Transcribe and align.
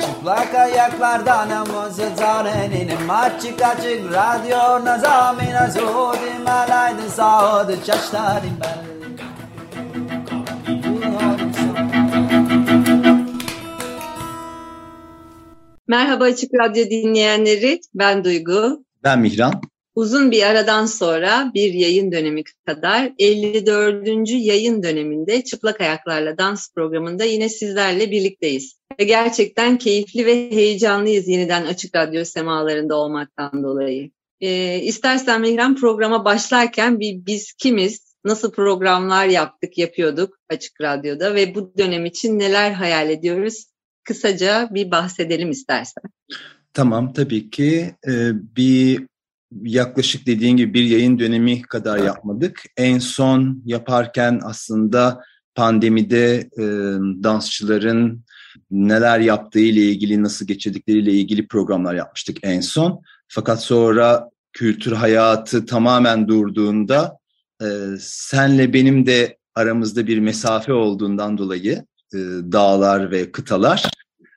Çıplak 0.00 0.54
ayaklardan 0.54 1.48
namazı 1.48 2.16
tanenin 2.16 3.08
Açık 3.08 3.62
açık 3.62 4.12
radyo 4.12 4.84
nazamina 4.84 5.70
Zudim 5.70 6.48
alaydı 6.48 7.10
sağdı 7.10 7.84
çaştarim 7.86 8.58
ben 8.60 8.94
Merhaba 15.88 16.24
Açık 16.24 16.50
Radyo 16.54 16.84
dinleyenleri, 16.84 17.80
ben 17.94 18.24
Duygu. 18.24 18.84
Ben 19.04 19.20
Mihran. 19.20 19.62
Uzun 19.94 20.30
bir 20.30 20.42
aradan 20.42 20.86
sonra 20.86 21.50
bir 21.54 21.72
yayın 21.72 22.12
dönemi 22.12 22.42
kadar 22.66 23.12
54. 23.18 24.30
yayın 24.30 24.82
döneminde 24.82 25.44
Çıplak 25.44 25.80
Ayaklarla 25.80 26.38
Dans 26.38 26.72
programında 26.74 27.24
yine 27.24 27.48
sizlerle 27.48 28.10
birlikteyiz. 28.10 28.78
Ve 29.00 29.04
gerçekten 29.04 29.78
keyifli 29.78 30.26
ve 30.26 30.50
heyecanlıyız 30.50 31.28
yeniden 31.28 31.66
Açık 31.66 31.94
Radyo 31.96 32.24
semalarında 32.24 32.96
olmaktan 32.96 33.62
dolayı. 33.62 34.10
Ee, 34.40 34.80
istersen 34.80 35.40
Mihran 35.40 35.76
programa 35.76 36.24
başlarken 36.24 37.00
bir 37.00 37.26
biz 37.26 37.52
kimiz, 37.52 38.16
nasıl 38.24 38.52
programlar 38.52 39.26
yaptık, 39.26 39.78
yapıyorduk 39.78 40.38
Açık 40.48 40.80
Radyo'da 40.80 41.34
ve 41.34 41.54
bu 41.54 41.72
dönem 41.78 42.06
için 42.06 42.38
neler 42.38 42.70
hayal 42.70 43.10
ediyoruz 43.10 43.66
kısaca 44.04 44.68
bir 44.70 44.90
bahsedelim 44.90 45.50
istersen. 45.50 46.04
Tamam 46.72 47.12
tabii 47.12 47.50
ki 47.50 47.94
ee, 48.08 48.30
bir 48.56 49.06
yaklaşık 49.62 50.26
dediğin 50.26 50.56
gibi 50.56 50.74
bir 50.74 50.84
yayın 50.84 51.18
dönemi 51.18 51.62
kadar 51.62 51.98
yapmadık. 51.98 52.62
En 52.76 52.98
son 52.98 53.62
yaparken 53.64 54.40
aslında 54.44 55.22
pandemide 55.54 56.36
e, 56.58 56.62
dansçıların 57.22 58.24
neler 58.70 59.20
yaptığı 59.20 59.60
ile 59.60 59.80
ilgili, 59.80 60.22
nasıl 60.22 60.46
geçirdikleriyle 60.46 61.12
ilgili 61.12 61.48
programlar 61.48 61.94
yapmıştık 61.94 62.36
en 62.42 62.60
son. 62.60 63.02
Fakat 63.28 63.62
sonra 63.62 64.30
kültür 64.52 64.92
hayatı 64.92 65.66
tamamen 65.66 66.28
durduğunda 66.28 67.18
e, 67.62 67.66
senle 68.00 68.72
benim 68.72 69.06
de 69.06 69.38
aramızda 69.54 70.06
bir 70.06 70.18
mesafe 70.18 70.72
olduğundan 70.72 71.38
dolayı 71.38 71.84
e, 72.14 72.18
dağlar 72.52 73.10
ve 73.10 73.32
kıtalar. 73.32 73.90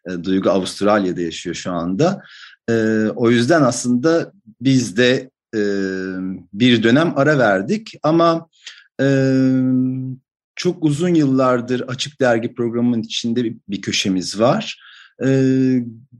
E, 0.10 0.24
Duygu 0.24 0.50
Avustralya'da 0.50 1.22
yaşıyor 1.22 1.56
şu 1.56 1.72
anda. 1.72 2.22
E, 2.70 2.74
o 3.16 3.32
yüzden 3.32 3.62
aslında 3.62 4.34
biz 4.62 4.98
de 4.98 5.30
e, 5.56 5.62
bir 6.54 6.84
dönem 6.84 7.14
ara 7.16 7.38
verdik 7.38 7.94
ama 8.04 8.50
e, 9.02 9.08
çok 10.56 10.84
uzun 10.84 11.14
yıllardır 11.14 11.80
Açık 11.80 12.22
Dergi 12.22 12.54
programının 12.56 13.02
içinde 13.02 13.44
bir, 13.44 13.58
bir 13.70 13.82
köşemiz 13.82 14.40
var. 14.40 14.82
E, 15.26 15.30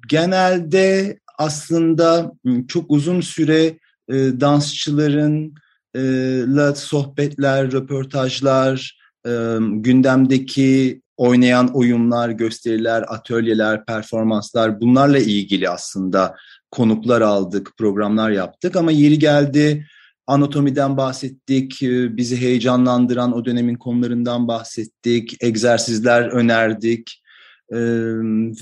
genelde 0.08 1.20
aslında 1.38 2.32
çok 2.68 2.92
uzun 2.92 3.22
süre 3.22 3.78
e, 4.10 4.16
dansçıların 4.16 5.54
e, 5.96 6.76
sohbetler, 6.76 7.72
röportajlar, 7.72 9.00
e, 9.26 9.32
gündemdeki 9.60 11.02
oynayan 11.18 11.68
oyunlar, 11.74 12.30
gösteriler, 12.30 13.06
atölyeler, 13.08 13.86
performanslar 13.86 14.82
bunlarla 14.82 15.20
ilgili 15.20 15.70
aslında 15.70 16.36
konuklar 16.72 17.22
aldık, 17.22 17.72
programlar 17.78 18.32
yaptık. 18.32 18.76
Ama 18.76 18.92
yeri 18.92 19.20
geldi 19.20 19.88
anatomiden 20.28 20.98
bahsettik, 20.98 21.84
e, 21.84 22.18
bizi 22.18 22.42
heyecanlandıran 22.42 23.34
o 23.34 23.46
dönemin 23.46 23.76
konularından 23.76 24.48
bahsettik, 24.48 25.44
egzersizler 25.44 26.22
önerdik 26.22 27.24
ee, 27.72 27.78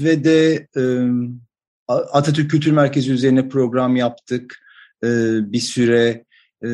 ve 0.03 0.23
de 0.23 0.67
e, 0.77 0.83
Atatürk 1.87 2.51
Kültür 2.51 2.71
Merkezi 2.71 3.11
üzerine 3.11 3.49
program 3.49 3.95
yaptık 3.95 4.59
e, 5.03 5.07
bir 5.51 5.59
süre 5.59 6.25
e, 6.61 6.69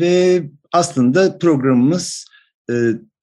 ve 0.00 0.42
aslında 0.72 1.38
programımız 1.38 2.26
e, 2.70 2.74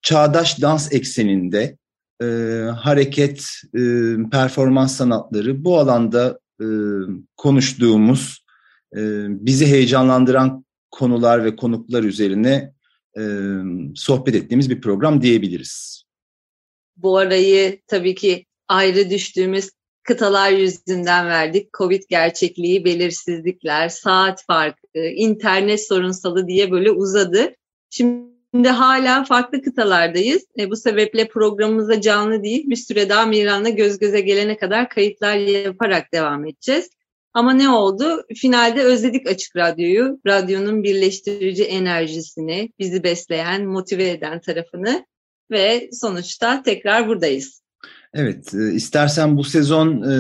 çağdaş 0.02 0.62
dans 0.62 0.94
ekseninde 0.94 1.78
e, 2.22 2.26
hareket, 2.76 3.46
e, 3.76 3.82
performans 4.32 4.98
sanatları 4.98 5.64
bu 5.64 5.80
alanda 5.80 6.40
e, 6.62 6.68
konuştuğumuz, 7.38 8.46
e, 8.96 9.02
bizi 9.30 9.68
heyecanlandıran 9.68 10.66
konular 10.92 11.44
ve 11.44 11.56
konuklar 11.56 12.04
üzerine 12.04 12.74
e, 13.18 13.24
sohbet 13.96 14.36
ettiğimiz 14.36 14.70
bir 14.70 14.82
program 14.82 15.22
diyebiliriz. 15.22 16.04
Bu 16.98 17.18
arayı 17.18 17.82
tabii 17.88 18.16
ki 18.16 18.46
ayrı 18.68 19.10
düştüğümüz 19.10 19.70
kıtalar 20.04 20.52
yüzünden 20.52 21.28
verdik. 21.28 21.74
Covid 21.74 22.04
gerçekliği, 22.10 22.86
belirsizlikler, 22.86 23.90
saat 23.90 24.46
farkı, 24.46 25.00
internet 25.16 25.88
sorunsalı 25.88 26.48
diye 26.48 26.72
böyle 26.72 26.92
uzadı. 26.92 27.56
Şimdi 27.90 28.37
Şimdi 28.58 28.70
hala 28.70 29.24
farklı 29.24 29.62
kıtalardayız. 29.62 30.44
E, 30.60 30.70
bu 30.70 30.76
sebeple 30.76 31.28
programımıza 31.28 32.02
canlı 32.02 32.44
değil 32.44 32.70
bir 32.70 32.76
süre 32.76 33.10
daha 33.10 33.26
Miran'la 33.26 33.70
göz 33.70 34.00
göze 34.00 34.22
gelene 34.22 34.58
kadar 34.58 34.90
kayıtlar 34.90 35.36
yaparak 35.36 36.14
devam 36.14 36.46
edeceğiz. 36.46 36.90
Ama 37.34 37.54
ne 37.54 37.70
oldu? 37.70 38.26
Finalde 38.36 38.84
özledik 38.84 39.28
Açık 39.30 39.56
Radyo'yu, 39.56 40.20
radyonun 40.28 40.84
birleştirici 40.84 41.64
enerjisini, 41.64 42.72
bizi 42.80 43.04
besleyen, 43.04 43.66
motive 43.66 44.10
eden 44.10 44.42
tarafını 44.42 45.06
ve 45.52 45.90
sonuçta 45.92 46.64
tekrar 46.64 47.08
buradayız. 47.08 47.62
Evet, 48.14 48.54
e, 48.54 48.74
istersen 48.74 49.38
bu 49.38 49.44
sezon 49.44 50.02
e, 50.02 50.16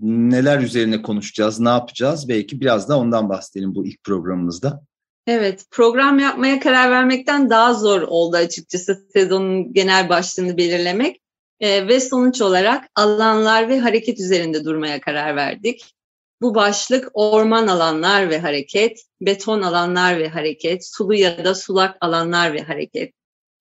neler 0.00 0.60
üzerine 0.60 1.02
konuşacağız, 1.02 1.60
ne 1.60 1.68
yapacağız? 1.68 2.28
Belki 2.28 2.60
biraz 2.60 2.88
da 2.88 2.98
ondan 2.98 3.28
bahsedelim 3.28 3.74
bu 3.74 3.86
ilk 3.86 4.04
programımızda. 4.04 4.89
Evet, 5.26 5.64
program 5.70 6.18
yapmaya 6.18 6.60
karar 6.60 6.90
vermekten 6.90 7.50
daha 7.50 7.74
zor 7.74 8.02
oldu 8.02 8.36
açıkçası 8.36 9.06
sezonun 9.12 9.72
genel 9.72 10.08
başlığını 10.08 10.56
belirlemek. 10.56 11.20
Ee, 11.60 11.88
ve 11.88 12.00
sonuç 12.00 12.40
olarak 12.40 12.88
alanlar 12.94 13.68
ve 13.68 13.80
hareket 13.80 14.20
üzerinde 14.20 14.64
durmaya 14.64 15.00
karar 15.00 15.36
verdik. 15.36 15.94
Bu 16.40 16.54
başlık 16.54 17.08
orman 17.12 17.66
alanlar 17.66 18.30
ve 18.30 18.38
hareket, 18.38 19.04
beton 19.20 19.62
alanlar 19.62 20.18
ve 20.18 20.28
hareket, 20.28 20.86
sulu 20.86 21.14
ya 21.14 21.44
da 21.44 21.54
sulak 21.54 21.96
alanlar 22.00 22.54
ve 22.54 22.62
hareket, 22.62 23.14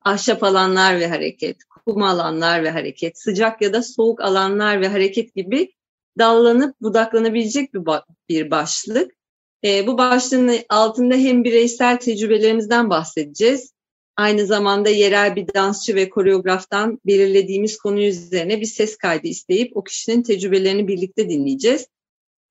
ahşap 0.05 0.43
alanlar 0.43 0.99
ve 0.99 1.07
hareket, 1.07 1.57
kum 1.69 2.03
alanlar 2.03 2.63
ve 2.63 2.69
hareket, 2.69 3.19
sıcak 3.19 3.61
ya 3.61 3.73
da 3.73 3.83
soğuk 3.83 4.21
alanlar 4.21 4.81
ve 4.81 4.87
hareket 4.87 5.35
gibi 5.35 5.71
dallanıp 6.19 6.81
budaklanabilecek 6.81 7.73
bir, 7.73 7.81
bir 8.29 8.51
başlık. 8.51 9.19
E, 9.65 9.87
bu 9.87 9.97
başlığın 9.97 10.51
altında 10.69 11.15
hem 11.15 11.43
bireysel 11.43 11.99
tecrübelerimizden 11.99 12.89
bahsedeceğiz. 12.89 13.73
Aynı 14.17 14.45
zamanda 14.45 14.89
yerel 14.89 15.35
bir 15.35 15.53
dansçı 15.53 15.95
ve 15.95 16.09
koreograftan 16.09 16.99
belirlediğimiz 17.05 17.77
konu 17.77 18.01
üzerine 18.01 18.61
bir 18.61 18.65
ses 18.65 18.97
kaydı 18.97 19.27
isteyip 19.27 19.77
o 19.77 19.83
kişinin 19.83 20.23
tecrübelerini 20.23 20.87
birlikte 20.87 21.29
dinleyeceğiz. 21.29 21.87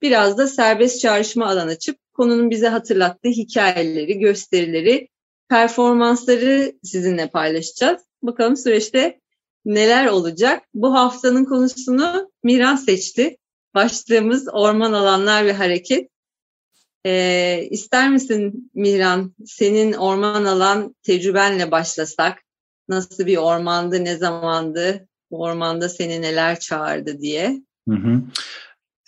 Biraz 0.02 0.38
da 0.38 0.46
serbest 0.46 1.00
çağrışma 1.00 1.46
alan 1.46 1.68
açıp 1.68 1.98
konunun 2.12 2.50
bize 2.50 2.68
hatırlattığı 2.68 3.28
hikayeleri, 3.28 4.18
gösterileri, 4.18 5.08
performansları 5.48 6.72
sizinle 6.82 7.30
paylaşacağız. 7.30 8.02
Bakalım 8.22 8.56
süreçte 8.56 9.20
neler 9.64 10.06
olacak? 10.06 10.62
Bu 10.74 10.94
haftanın 10.94 11.44
konusunu 11.44 12.30
Miran 12.44 12.76
seçti. 12.76 13.36
Başlığımız 13.74 14.48
orman 14.52 14.92
alanlar 14.92 15.46
ve 15.46 15.52
hareket. 15.52 16.10
E, 17.08 17.68
ister 17.70 18.10
misin 18.10 18.70
Mihran, 18.74 19.34
senin 19.46 19.92
orman 19.92 20.44
alan 20.44 20.94
tecrübenle 21.02 21.70
başlasak? 21.70 22.38
Nasıl 22.88 23.26
bir 23.26 23.36
ormandı, 23.36 24.04
ne 24.04 24.16
zamandı, 24.16 25.08
bu 25.30 25.42
ormanda 25.42 25.88
seni 25.88 26.22
neler 26.22 26.60
çağırdı 26.60 27.20
diye? 27.20 27.62
Hı 27.88 27.94
hı. 27.94 28.22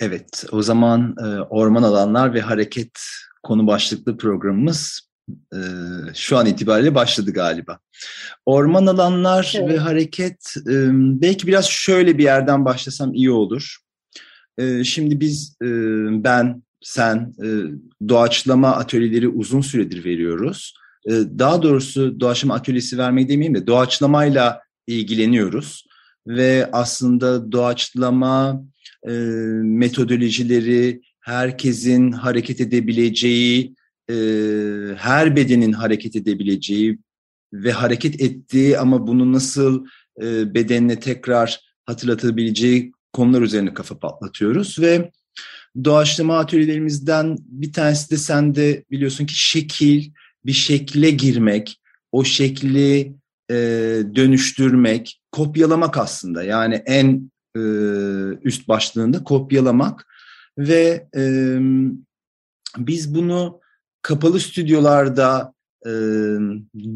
Evet, 0.00 0.44
o 0.52 0.62
zaman 0.62 1.17
e, 1.20 1.25
orman 1.41 1.82
alanlar 1.82 2.35
ve 2.35 2.41
hareket 2.41 2.99
konu 3.43 3.67
başlıklı 3.67 4.17
programımız 4.17 5.11
e, 5.55 5.58
şu 6.14 6.37
an 6.37 6.46
itibariyle 6.46 6.94
başladı 6.94 7.32
galiba. 7.32 7.79
Orman 8.46 8.87
alanlar 8.87 9.53
evet. 9.56 9.69
ve 9.69 9.79
hareket, 9.79 10.55
e, 10.67 10.75
belki 10.93 11.46
biraz 11.46 11.67
şöyle 11.67 12.19
bir 12.19 12.25
yerden 12.25 12.64
başlasam 12.64 13.14
iyi 13.14 13.31
olur. 13.31 13.76
E, 14.58 14.85
şimdi 14.85 15.20
biz, 15.20 15.56
e, 15.62 15.67
ben 16.25 16.62
sen 16.81 17.35
e, 17.44 17.49
doğaçlama 18.09 18.69
atölyeleri 18.69 19.29
uzun 19.29 19.61
süredir 19.61 20.05
veriyoruz. 20.05 20.75
E, 21.06 21.11
daha 21.12 21.62
doğrusu 21.62 22.21
doğaçlama 22.21 22.55
atölyesi 22.55 22.99
vermeyi 22.99 23.29
demeyeyim 23.29 23.55
de 23.55 23.67
doğaçlamayla 23.67 24.61
ilgileniyoruz. 24.87 25.87
Ve 26.27 26.69
aslında 26.73 27.53
doğaçlama 27.53 28.62
e, 29.09 29.12
metodolojileri 29.62 31.00
herkesin 31.21 32.12
hareket 32.12 32.61
edebileceği, 32.61 33.75
e, 34.11 34.15
her 34.97 35.37
bedenin 35.37 35.73
hareket 35.73 36.17
edebileceği 36.17 36.99
ve 37.53 37.73
hareket 37.73 38.21
ettiği 38.21 38.79
ama 38.79 39.06
bunu 39.06 39.32
nasıl 39.32 39.87
e, 40.23 40.55
bedenine 40.55 41.00
tekrar 41.00 41.61
hatırlatabileceği 41.87 42.93
konular 43.12 43.43
üzerine 43.43 43.75
kafa 43.75 43.99
patlatıyoruz 43.99 44.79
ve 44.81 45.11
doğaçlama 45.84 46.38
atölyelerimizden 46.38 47.37
bir 47.40 47.72
tanesi 47.72 48.11
de 48.11 48.17
sen 48.17 48.55
de 48.55 48.84
biliyorsun 48.90 49.26
ki 49.26 49.34
şekil, 49.37 50.11
bir 50.46 50.52
şekle 50.52 51.11
girmek, 51.11 51.81
o 52.12 52.25
şekli 52.25 53.14
e, 53.50 53.55
dönüştürmek, 54.14 55.20
kopyalamak 55.32 55.99
aslında. 55.99 56.43
Yani 56.43 56.75
en 56.75 57.31
e, 57.56 57.61
üst 58.43 58.69
başlığında 58.69 59.25
kopyalamak 59.25 60.06
ve 60.58 61.06
e, 61.17 61.56
biz 62.76 63.14
bunu 63.14 63.61
kapalı 64.02 64.40
stüdyolarda 64.40 65.55
e, 65.87 65.93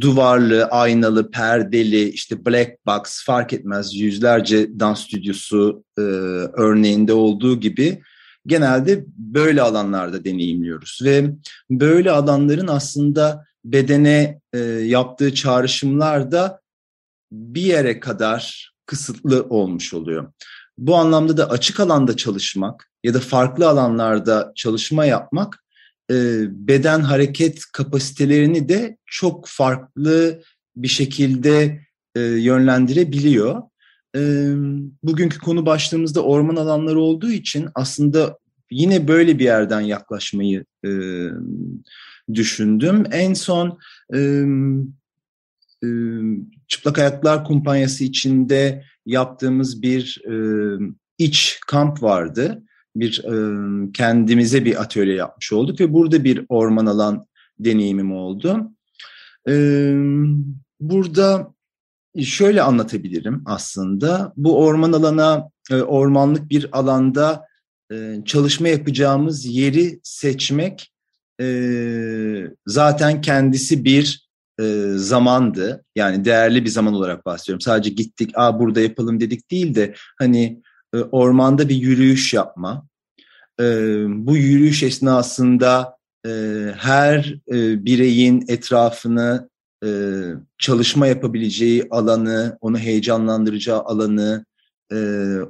duvarlı, 0.00 0.64
aynalı, 0.64 1.30
perdeli, 1.30 2.08
işte 2.08 2.46
black 2.46 2.86
box 2.86 3.24
fark 3.24 3.52
etmez 3.52 3.94
yüzlerce 3.94 4.80
dans 4.80 5.00
stüdyosu 5.04 5.84
e, 5.98 6.00
örneğinde 6.00 7.12
olduğu 7.12 7.60
gibi 7.60 8.02
genelde 8.46 9.04
böyle 9.16 9.62
alanlarda 9.62 10.24
deneyimliyoruz 10.24 11.00
ve 11.04 11.30
böyle 11.70 12.10
alanların 12.10 12.66
aslında 12.66 13.44
bedene 13.64 14.40
e, 14.52 14.58
yaptığı 14.58 15.34
çağrışımlar 15.34 16.32
da 16.32 16.60
bir 17.32 17.62
yere 17.62 18.00
kadar 18.00 18.72
kısıtlı 18.86 19.46
olmuş 19.50 19.94
oluyor. 19.94 20.32
Bu 20.78 20.96
anlamda 20.96 21.36
da 21.36 21.50
açık 21.50 21.80
alanda 21.80 22.16
çalışmak 22.16 22.90
ya 23.04 23.14
da 23.14 23.20
farklı 23.20 23.68
alanlarda 23.68 24.52
çalışma 24.54 25.04
yapmak 25.04 25.64
e, 26.10 26.14
beden 26.68 27.00
hareket 27.00 27.64
kapasitelerini 27.72 28.68
de 28.68 28.96
çok 29.06 29.48
farklı 29.48 30.42
bir 30.76 30.88
şekilde 30.88 31.80
e, 32.14 32.20
yönlendirebiliyor. 32.20 33.62
Bugünkü 35.02 35.38
konu 35.38 35.66
başlığımızda 35.66 36.22
orman 36.24 36.56
alanları 36.56 37.00
olduğu 37.00 37.30
için 37.30 37.68
aslında 37.74 38.38
yine 38.70 39.08
böyle 39.08 39.38
bir 39.38 39.44
yerden 39.44 39.80
yaklaşmayı 39.80 40.64
e, 40.84 40.90
düşündüm. 42.34 43.04
En 43.12 43.34
son 43.34 43.78
e, 44.14 44.18
e, 45.84 45.88
Çıplak 46.68 46.98
Ayaklar 46.98 47.44
Kumpanyası 47.44 48.04
içinde 48.04 48.84
yaptığımız 49.06 49.82
bir 49.82 50.22
e, 50.30 50.34
iç 51.18 51.60
kamp 51.66 52.02
vardı. 52.02 52.62
Bir 52.96 53.24
e, 53.24 53.36
kendimize 53.92 54.64
bir 54.64 54.82
atölye 54.82 55.14
yapmış 55.14 55.52
olduk 55.52 55.80
ve 55.80 55.92
burada 55.92 56.24
bir 56.24 56.44
orman 56.48 56.86
alan 56.86 57.26
deneyimim 57.58 58.12
oldu. 58.12 58.70
E, 59.48 59.54
burada 60.80 61.53
şöyle 62.22 62.62
anlatabilirim 62.62 63.42
aslında. 63.46 64.32
Bu 64.36 64.58
orman 64.58 64.92
alana, 64.92 65.50
e, 65.70 65.82
ormanlık 65.82 66.50
bir 66.50 66.78
alanda 66.78 67.46
e, 67.92 68.16
çalışma 68.24 68.68
yapacağımız 68.68 69.46
yeri 69.46 70.00
seçmek 70.02 70.92
e, 71.40 71.46
zaten 72.66 73.20
kendisi 73.20 73.84
bir 73.84 74.24
zamandı. 74.94 75.84
Yani 75.96 76.24
değerli 76.24 76.64
bir 76.64 76.70
zaman 76.70 76.94
olarak 76.94 77.26
bahsediyorum. 77.26 77.60
Sadece 77.60 77.90
gittik, 77.90 78.30
Aa, 78.34 78.60
burada 78.60 78.80
yapalım 78.80 79.20
dedik 79.20 79.50
değil 79.50 79.74
de 79.74 79.94
hani 80.18 80.62
ormanda 81.10 81.68
bir 81.68 81.74
yürüyüş 81.74 82.34
yapma. 82.34 82.86
Bu 84.08 84.36
yürüyüş 84.36 84.82
esnasında 84.82 85.96
her 86.76 87.36
bireyin 87.84 88.44
etrafını 88.48 89.48
e, 89.84 89.88
çalışma 90.58 91.06
yapabileceği 91.06 91.86
alanı, 91.90 92.58
onu 92.60 92.78
heyecanlandıracağı 92.78 93.80
alanı, 93.80 94.44
e, 94.92 94.96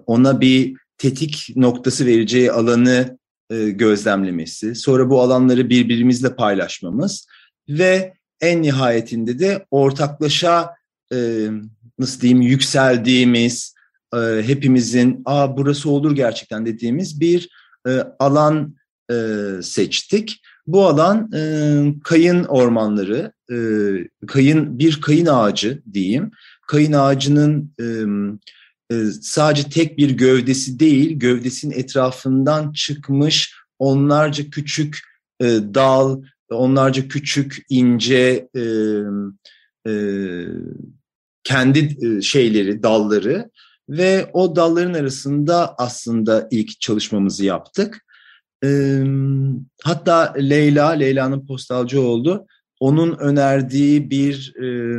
ona 0.07 0.41
bir 0.41 0.77
tetik 0.99 1.57
noktası 1.57 2.07
vereceği 2.07 2.53
alanı 2.53 3.19
e, 3.51 3.71
gözlemlemesi, 3.71 4.75
sonra 4.75 5.11
bu 5.11 5.21
alanları 5.21 5.71
birbirimizle 5.71 6.37
paylaşmamız 6.37 7.27
ve 7.69 8.15
en 8.41 8.63
nihayetinde 8.63 9.39
de 9.39 9.67
ortaklaşa 9.71 10.71
e, 11.13 11.49
nasıl 11.99 12.21
diyeyim 12.21 12.43
yükseldiğimiz, 12.43 13.75
e, 14.15 14.43
hepimizin 14.47 15.23
aa 15.25 15.57
burası 15.57 15.91
olur 15.91 16.17
gerçekten 16.17 16.67
dediğimiz 16.67 17.21
bir 17.21 17.49
e, 17.89 17.91
alan 18.19 18.75
e, 19.11 19.17
seçtik. 19.63 20.41
Bu 20.67 20.87
alan 20.87 21.31
e, 21.35 21.41
kayın 22.05 22.45
ormanları, 22.45 23.33
e, 23.53 23.57
kayın 24.27 24.79
bir 24.79 25.01
kayın 25.01 25.27
ağacı 25.27 25.83
diyeyim. 25.93 26.31
Kayın 26.67 26.93
ağacının 26.93 27.75
e, 27.81 28.95
sadece 29.23 29.69
tek 29.69 29.99
bir 29.99 30.11
gövdesi 30.11 30.79
değil, 30.79 31.19
gövdesinin 31.19 31.79
etrafından 31.79 32.73
çıkmış 32.73 33.55
onlarca 33.79 34.51
küçük 34.51 34.99
e, 35.41 35.45
dal, 35.75 36.23
onlarca 36.51 37.09
küçük 37.09 37.67
ince 37.69 38.49
e, 38.57 38.63
e, 39.91 39.95
kendi 41.45 42.23
şeyleri, 42.23 42.83
dalları 42.83 43.51
ve 43.89 44.31
o 44.33 44.57
dalların 44.57 44.95
arasında 44.95 45.75
aslında 45.79 46.49
ilk 46.51 46.81
çalışmamızı 46.81 47.45
yaptık. 47.45 48.05
E, 48.65 49.03
hatta 49.85 50.35
Leyla, 50.39 50.91
Leyla'nın 50.91 51.47
postalcı 51.47 52.01
oldu. 52.01 52.47
Onun 52.81 53.19
önerdiği 53.19 54.11
bir 54.11 54.55
e, 54.57 54.99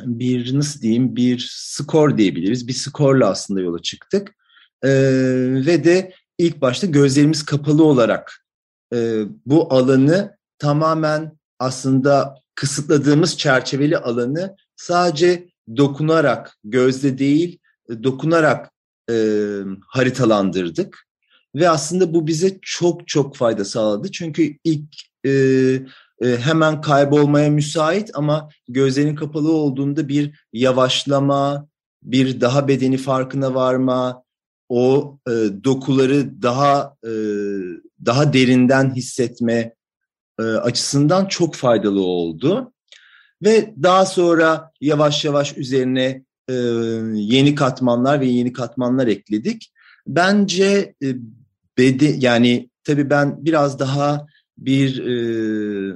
bir 0.00 0.58
nasıl 0.58 0.80
diyeyim 0.80 1.16
bir 1.16 1.48
skor 1.52 2.18
diyebiliriz. 2.18 2.68
Bir 2.68 2.72
skorla 2.72 3.30
aslında 3.30 3.60
yola 3.60 3.82
çıktık. 3.82 4.34
E, 4.82 4.90
ve 5.66 5.84
de 5.84 6.12
ilk 6.38 6.60
başta 6.60 6.86
gözlerimiz 6.86 7.44
kapalı 7.44 7.84
olarak 7.84 8.46
e, 8.94 9.22
bu 9.46 9.74
alanı 9.74 10.36
tamamen 10.58 11.38
aslında 11.58 12.34
kısıtladığımız 12.54 13.38
çerçeveli 13.38 13.98
alanı 13.98 14.56
sadece 14.76 15.48
dokunarak, 15.76 16.58
gözle 16.64 17.18
değil 17.18 17.58
dokunarak 18.02 18.70
e, 19.10 19.14
haritalandırdık. 19.86 21.06
Ve 21.54 21.68
aslında 21.68 22.14
bu 22.14 22.26
bize 22.26 22.58
çok 22.62 23.08
çok 23.08 23.36
fayda 23.36 23.64
sağladı. 23.64 24.10
Çünkü 24.10 24.56
ilk 24.64 24.94
e, 25.26 25.32
hemen 26.26 26.80
kaybolmaya 26.80 27.50
müsait 27.50 28.10
ama 28.14 28.48
gözlerin 28.68 29.14
kapalı 29.14 29.52
olduğunda 29.52 30.08
bir 30.08 30.46
yavaşlama, 30.52 31.68
bir 32.02 32.40
daha 32.40 32.68
bedeni 32.68 32.96
farkına 32.96 33.54
varma, 33.54 34.24
o 34.68 35.18
e, 35.28 35.30
dokuları 35.64 36.42
daha 36.42 36.96
e, 37.04 37.12
daha 38.06 38.32
derinden 38.32 38.94
hissetme 38.94 39.74
e, 40.38 40.42
açısından 40.42 41.26
çok 41.26 41.54
faydalı 41.54 42.00
oldu. 42.02 42.72
Ve 43.42 43.74
daha 43.82 44.06
sonra 44.06 44.72
yavaş 44.80 45.24
yavaş 45.24 45.56
üzerine 45.56 46.24
e, 46.48 46.54
yeni 47.14 47.54
katmanlar 47.54 48.20
ve 48.20 48.26
yeni 48.26 48.52
katmanlar 48.52 49.06
ekledik. 49.06 49.72
Bence 50.06 50.94
e, 51.02 51.14
bedi 51.78 52.16
yani 52.18 52.70
tabii 52.84 53.10
ben 53.10 53.44
biraz 53.44 53.78
daha 53.78 54.26
bir 54.58 55.06
e, 55.06 55.94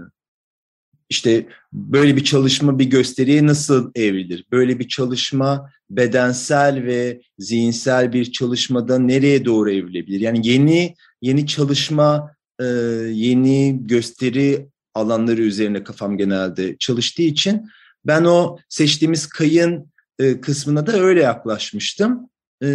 işte 1.11 1.47
böyle 1.73 2.17
bir 2.17 2.25
çalışma 2.25 2.79
bir 2.79 2.85
gösteriye 2.85 3.47
nasıl 3.47 3.91
evrilir? 3.95 4.45
Böyle 4.53 4.79
bir 4.79 4.89
çalışma 4.89 5.71
bedensel 5.91 6.85
ve 6.85 7.21
zihinsel 7.39 8.13
bir 8.13 8.33
çalışmada 8.33 8.99
nereye 8.99 9.45
doğru 9.45 9.71
evrilebilir? 9.71 10.21
Yani 10.21 10.49
yeni 10.49 10.95
yeni 11.23 11.47
çalışma, 11.47 12.35
e, 12.61 12.65
yeni 13.13 13.79
gösteri 13.81 14.69
alanları 14.95 15.43
üzerine 15.43 15.85
kafam 15.85 16.19
genelde 16.19 16.77
çalıştığı 16.79 17.23
için 17.23 17.69
ben 18.05 18.25
o 18.25 18.59
seçtiğimiz 18.69 19.27
kayın 19.27 19.93
e, 20.19 20.41
kısmına 20.41 20.87
da 20.87 20.93
öyle 20.93 21.21
yaklaşmıştım. 21.21 22.31
E, 22.63 22.69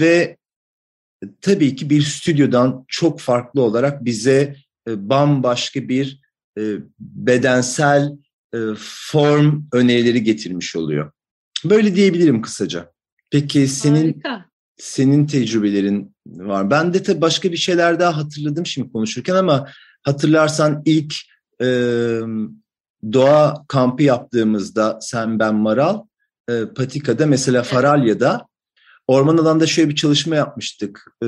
ve 0.00 0.36
tabii 1.40 1.76
ki 1.76 1.90
bir 1.90 2.02
stüdyodan 2.02 2.84
çok 2.88 3.20
farklı 3.20 3.62
olarak 3.62 4.04
bize 4.04 4.56
bambaşka 4.88 5.88
bir 5.88 6.25
bedensel 7.00 8.12
form 8.78 9.62
önerileri 9.72 10.22
getirmiş 10.22 10.76
oluyor. 10.76 11.12
Böyle 11.64 11.94
diyebilirim 11.94 12.42
kısaca. 12.42 12.92
Peki 13.30 13.68
senin 13.68 14.12
Harika. 14.12 14.44
senin 14.76 15.26
tecrübelerin 15.26 16.16
var. 16.26 16.70
Ben 16.70 16.94
de 16.94 17.02
tabii 17.02 17.20
başka 17.20 17.52
bir 17.52 17.56
şeyler 17.56 18.00
daha 18.00 18.16
hatırladım 18.16 18.66
şimdi 18.66 18.92
konuşurken 18.92 19.34
ama 19.34 19.68
hatırlarsan 20.02 20.82
ilk 20.84 21.14
e, 21.62 21.66
doğa 23.12 23.64
kampı 23.68 24.02
yaptığımızda 24.02 24.98
sen 25.00 25.38
ben 25.38 25.54
Maral 25.54 26.02
e, 26.50 26.64
Patika'da 26.76 27.26
mesela 27.26 27.62
Faralya'da 27.62 28.46
orman 29.06 29.38
alanında 29.38 29.66
şöyle 29.66 29.88
bir 29.88 29.94
çalışma 29.94 30.36
yapmıştık. 30.36 31.04
E, 31.24 31.26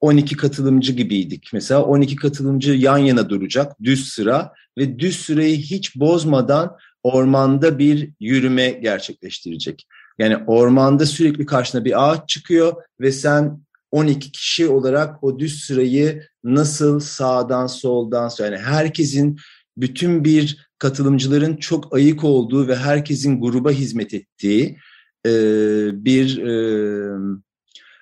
12 0.00 0.36
katılımcı 0.36 0.92
gibiydik. 0.92 1.50
Mesela 1.52 1.82
12 1.82 2.16
katılımcı 2.16 2.72
yan 2.72 2.98
yana 2.98 3.28
duracak 3.28 3.82
düz 3.82 4.08
sıra 4.08 4.52
ve 4.78 4.98
düz 4.98 5.20
sırayı 5.20 5.56
hiç 5.56 5.96
bozmadan 5.96 6.76
ormanda 7.02 7.78
bir 7.78 8.10
yürüme 8.20 8.70
gerçekleştirecek. 8.70 9.86
Yani 10.18 10.36
ormanda 10.46 11.06
sürekli 11.06 11.46
karşına 11.46 11.84
bir 11.84 12.10
ağaç 12.10 12.28
çıkıyor 12.28 12.74
ve 13.00 13.12
sen 13.12 13.60
12 13.90 14.32
kişi 14.32 14.68
olarak 14.68 15.24
o 15.24 15.38
düz 15.38 15.64
sırayı 15.64 16.22
nasıl 16.44 17.00
sağdan 17.00 17.66
soldan 17.66 18.30
yani 18.38 18.56
herkesin 18.56 19.38
bütün 19.76 20.24
bir 20.24 20.68
katılımcıların 20.78 21.56
çok 21.56 21.94
ayık 21.94 22.24
olduğu 22.24 22.68
ve 22.68 22.76
herkesin 22.76 23.40
gruba 23.40 23.70
hizmet 23.70 24.14
ettiği 24.14 24.78
e, 25.26 26.04
bir 26.04 26.38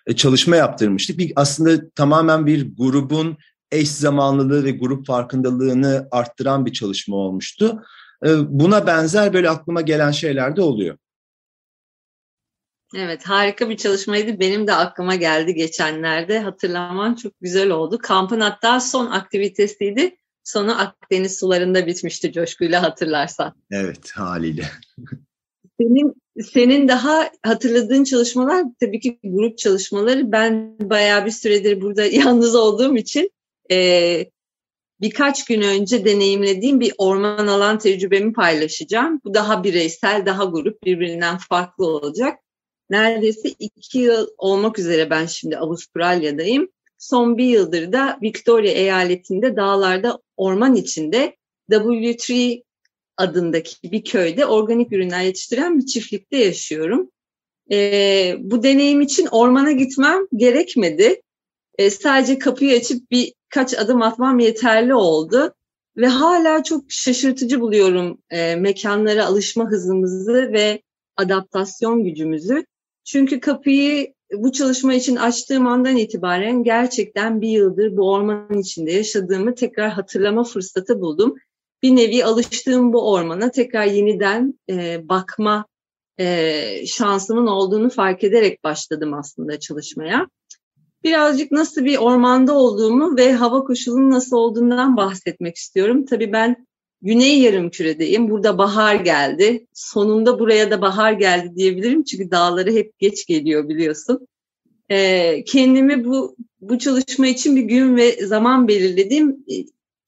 e, 0.06 0.16
çalışma 0.16 0.56
yaptırmıştık. 0.56 1.18
Bir, 1.18 1.32
aslında 1.36 1.90
tamamen 1.90 2.46
bir 2.46 2.76
grubun 2.76 3.36
eş 3.70 3.90
zamanlılığı 3.90 4.64
ve 4.64 4.70
grup 4.70 5.06
farkındalığını 5.06 6.08
arttıran 6.10 6.66
bir 6.66 6.72
çalışma 6.72 7.16
olmuştu. 7.16 7.82
E, 8.26 8.28
buna 8.48 8.86
benzer 8.86 9.32
böyle 9.32 9.50
aklıma 9.50 9.80
gelen 9.80 10.10
şeyler 10.10 10.56
de 10.56 10.62
oluyor. 10.62 10.98
Evet 12.96 13.24
harika 13.24 13.68
bir 13.68 13.76
çalışmaydı. 13.76 14.40
Benim 14.40 14.66
de 14.66 14.74
aklıma 14.74 15.14
geldi 15.14 15.54
geçenlerde. 15.54 16.38
Hatırlaman 16.38 17.14
çok 17.14 17.32
güzel 17.40 17.70
oldu. 17.70 17.98
Kampın 18.02 18.40
hatta 18.40 18.80
son 18.80 19.06
aktivitesiydi. 19.06 20.16
Sonu 20.44 20.80
Akdeniz 20.80 21.38
sularında 21.38 21.86
bitmişti 21.86 22.32
coşkuyla 22.32 22.82
hatırlarsan. 22.82 23.54
Evet 23.70 24.10
haliyle. 24.10 24.70
Senin, 25.80 26.14
senin 26.42 26.88
daha 26.88 27.30
hatırladığın 27.42 28.04
çalışmalar 28.04 28.64
tabii 28.80 29.00
ki 29.00 29.18
grup 29.24 29.58
çalışmaları. 29.58 30.32
Ben 30.32 30.76
bayağı 30.80 31.26
bir 31.26 31.30
süredir 31.30 31.80
burada 31.80 32.04
yalnız 32.12 32.54
olduğum 32.54 32.96
için 32.96 33.30
e, 33.70 34.26
birkaç 35.00 35.44
gün 35.44 35.62
önce 35.62 36.04
deneyimlediğim 36.04 36.80
bir 36.80 36.92
orman 36.98 37.46
alan 37.46 37.78
tecrübemi 37.78 38.32
paylaşacağım. 38.32 39.20
Bu 39.24 39.34
daha 39.34 39.64
bireysel, 39.64 40.26
daha 40.26 40.44
grup 40.44 40.82
birbirinden 40.84 41.38
farklı 41.38 41.86
olacak. 41.86 42.38
Neredeyse 42.90 43.48
iki 43.58 43.98
yıl 43.98 44.26
olmak 44.38 44.78
üzere 44.78 45.10
ben 45.10 45.26
şimdi 45.26 45.58
Avustralya'dayım. 45.58 46.68
Son 46.98 47.38
bir 47.38 47.44
yıldır 47.44 47.92
da 47.92 48.18
Victoria 48.22 48.70
eyaletinde 48.70 49.56
dağlarda 49.56 50.18
orman 50.36 50.74
içinde 50.74 51.36
W3 51.70 52.62
adındaki 53.16 53.92
bir 53.92 54.04
köyde 54.04 54.46
organik 54.46 54.92
ürünler 54.92 55.22
yetiştiren 55.22 55.78
bir 55.78 55.86
çiftlikte 55.86 56.36
yaşıyorum. 56.36 57.10
E, 57.72 58.36
bu 58.38 58.62
deneyim 58.62 59.00
için 59.00 59.26
ormana 59.26 59.72
gitmem 59.72 60.18
gerekmedi. 60.36 61.22
E, 61.78 61.90
sadece 61.90 62.38
kapıyı 62.38 62.76
açıp 62.76 63.10
birkaç 63.10 63.78
adım 63.78 64.02
atmam 64.02 64.38
yeterli 64.38 64.94
oldu. 64.94 65.54
Ve 65.96 66.06
hala 66.06 66.62
çok 66.62 66.84
şaşırtıcı 66.88 67.60
buluyorum 67.60 68.18
e, 68.30 68.56
mekanlara 68.56 69.26
alışma 69.26 69.70
hızımızı 69.70 70.52
ve 70.52 70.82
adaptasyon 71.16 72.04
gücümüzü. 72.04 72.64
Çünkü 73.04 73.40
kapıyı 73.40 74.14
bu 74.32 74.52
çalışma 74.52 74.94
için 74.94 75.16
açtığım 75.16 75.66
andan 75.66 75.96
itibaren 75.96 76.64
gerçekten 76.64 77.40
bir 77.40 77.48
yıldır 77.48 77.96
bu 77.96 78.12
ormanın 78.12 78.60
içinde 78.60 78.92
yaşadığımı 78.92 79.54
tekrar 79.54 79.90
hatırlama 79.90 80.44
fırsatı 80.44 81.00
buldum. 81.00 81.34
Bir 81.84 81.96
nevi 81.96 82.24
alıştığım 82.24 82.92
bu 82.92 83.12
ormana 83.12 83.50
tekrar 83.50 83.84
yeniden 83.84 84.58
e, 84.70 85.08
bakma 85.08 85.66
e, 86.20 86.86
şansımın 86.86 87.46
olduğunu 87.46 87.90
fark 87.90 88.24
ederek 88.24 88.64
başladım 88.64 89.14
aslında 89.14 89.60
çalışmaya. 89.60 90.26
Birazcık 91.04 91.52
nasıl 91.52 91.84
bir 91.84 91.96
ormanda 91.96 92.52
olduğumu 92.52 93.16
ve 93.16 93.32
hava 93.32 93.64
koşulunun 93.64 94.10
nasıl 94.10 94.36
olduğundan 94.36 94.96
bahsetmek 94.96 95.56
istiyorum. 95.56 96.06
Tabii 96.06 96.32
ben 96.32 96.66
Güney 97.04 97.40
yarım 97.40 97.70
küredeyim. 97.70 98.30
Burada 98.30 98.58
bahar 98.58 98.94
geldi. 98.94 99.66
Sonunda 99.72 100.38
buraya 100.38 100.70
da 100.70 100.80
bahar 100.80 101.12
geldi 101.12 101.56
diyebilirim. 101.56 102.04
Çünkü 102.04 102.30
dağları 102.30 102.72
hep 102.72 102.98
geç 102.98 103.26
geliyor 103.26 103.68
biliyorsun. 103.68 104.28
Ee, 104.90 105.44
kendimi 105.44 106.04
bu 106.04 106.36
bu 106.60 106.78
çalışma 106.78 107.26
için 107.26 107.56
bir 107.56 107.62
gün 107.62 107.96
ve 107.96 108.26
zaman 108.26 108.68
belirledim. 108.68 109.44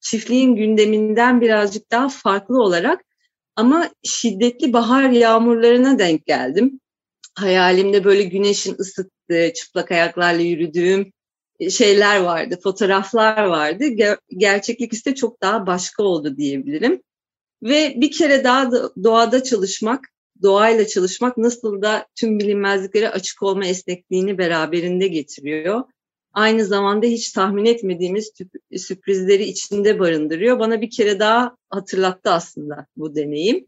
Çiftliğin 0.09 0.55
gündeminden 0.55 1.41
birazcık 1.41 1.91
daha 1.91 2.09
farklı 2.09 2.61
olarak 2.63 3.01
ama 3.55 3.89
şiddetli 4.03 4.73
bahar 4.73 5.09
yağmurlarına 5.09 5.99
denk 5.99 6.25
geldim. 6.25 6.79
Hayalimde 7.35 8.03
böyle 8.03 8.23
güneşin 8.23 8.75
ısıttığı, 8.79 9.53
çıplak 9.55 9.91
ayaklarla 9.91 10.41
yürüdüğüm 10.41 11.11
şeyler 11.69 12.19
vardı, 12.19 12.59
fotoğraflar 12.63 13.43
vardı. 13.43 13.83
Ger- 13.83 14.17
gerçeklik 14.29 14.93
ise 14.93 15.15
çok 15.15 15.41
daha 15.41 15.67
başka 15.67 16.03
oldu 16.03 16.37
diyebilirim. 16.37 17.01
Ve 17.63 17.93
bir 17.97 18.11
kere 18.11 18.43
daha 18.43 18.71
doğada 19.03 19.43
çalışmak, 19.43 20.07
doğayla 20.41 20.87
çalışmak 20.87 21.37
nasıl 21.37 21.81
da 21.81 22.07
tüm 22.15 22.39
bilinmezliklere 22.39 23.09
açık 23.09 23.43
olma 23.43 23.65
esnekliğini 23.65 24.37
beraberinde 24.37 25.07
getiriyor. 25.07 25.83
Aynı 26.37 26.65
zamanda 26.65 27.05
hiç 27.05 27.31
tahmin 27.31 27.65
etmediğimiz 27.65 28.31
sürprizleri 28.77 29.43
içinde 29.43 29.99
barındırıyor. 29.99 30.59
Bana 30.59 30.81
bir 30.81 30.89
kere 30.89 31.19
daha 31.19 31.57
hatırlattı 31.69 32.31
aslında 32.31 32.85
bu 32.97 33.15
deneyim. 33.15 33.65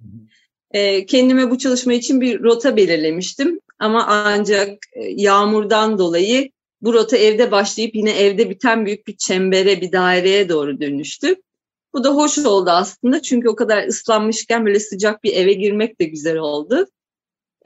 E, 0.71 1.05
kendime 1.05 1.51
bu 1.51 1.57
çalışma 1.57 1.93
için 1.93 2.21
bir 2.21 2.43
rota 2.43 2.77
belirlemiştim. 2.77 3.59
Ama 3.79 4.05
ancak 4.07 4.77
yağmurdan 5.15 5.97
dolayı 5.99 6.51
bu 6.81 6.93
rota 6.93 7.17
evde 7.17 7.51
başlayıp 7.51 7.95
yine 7.95 8.11
evde 8.11 8.49
biten 8.49 8.85
büyük 8.85 9.07
bir 9.07 9.17
çembere, 9.17 9.81
bir 9.81 9.91
daireye 9.91 10.49
doğru 10.49 10.81
dönüştü. 10.81 11.35
Bu 11.93 12.03
da 12.03 12.15
hoş 12.15 12.37
oldu 12.37 12.69
aslında 12.69 13.21
çünkü 13.21 13.49
o 13.49 13.55
kadar 13.55 13.87
ıslanmışken 13.87 14.65
böyle 14.65 14.79
sıcak 14.79 15.23
bir 15.23 15.33
eve 15.33 15.53
girmek 15.53 16.01
de 16.01 16.05
güzel 16.05 16.37
oldu. 16.37 16.87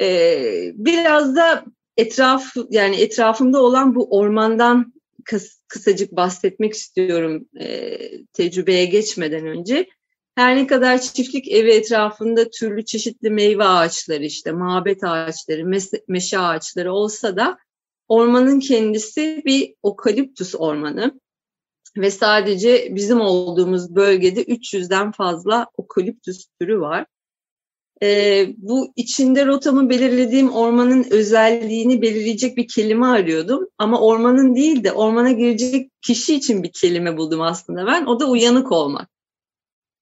Ee, 0.01 0.71
biraz 0.73 1.35
da 1.35 1.65
etraf 1.97 2.53
yani 2.69 2.95
etrafımda 2.95 3.61
olan 3.61 3.95
bu 3.95 4.17
ormandan 4.17 4.93
kıs, 5.25 5.61
kısacık 5.67 6.11
bahsetmek 6.11 6.73
istiyorum 6.73 7.45
e, 7.59 7.97
tecrübeye 8.33 8.85
geçmeden 8.85 9.47
önce. 9.47 9.89
Her 10.35 10.55
ne 10.55 10.67
kadar 10.67 11.01
çiftlik 11.01 11.51
evi 11.51 11.71
etrafında 11.71 12.49
türlü 12.49 12.85
çeşitli 12.85 13.29
meyve 13.29 13.63
ağaçları 13.63 14.23
işte 14.23 14.51
mabet 14.51 15.03
ağaçları, 15.03 15.65
meşe 16.07 16.39
ağaçları 16.39 16.93
olsa 16.93 17.37
da 17.37 17.57
Ormanın 18.07 18.59
kendisi 18.59 19.41
bir 19.45 19.75
okaliptüs 19.83 20.55
ormanı 20.55 21.19
ve 21.97 22.11
sadece 22.11 22.95
bizim 22.95 23.21
olduğumuz 23.21 23.95
bölgede 23.95 24.43
300'den 24.43 25.11
fazla 25.11 25.67
okaliptüs 25.77 26.45
türü 26.59 26.79
var. 26.79 27.05
Ee, 28.03 28.53
bu 28.57 28.93
içinde 28.95 29.45
rotamı 29.45 29.89
belirlediğim 29.89 30.51
ormanın 30.51 31.05
özelliğini 31.09 32.01
belirleyecek 32.01 32.57
bir 32.57 32.67
kelime 32.67 33.05
arıyordum. 33.05 33.67
Ama 33.77 34.01
ormanın 34.01 34.55
değil 34.55 34.83
de 34.83 34.91
ormana 34.91 35.31
girecek 35.31 35.91
kişi 36.01 36.35
için 36.35 36.63
bir 36.63 36.71
kelime 36.71 37.17
buldum 37.17 37.41
aslında 37.41 37.87
ben. 37.87 38.05
O 38.05 38.19
da 38.19 38.29
uyanık 38.29 38.71
olmak. 38.71 39.09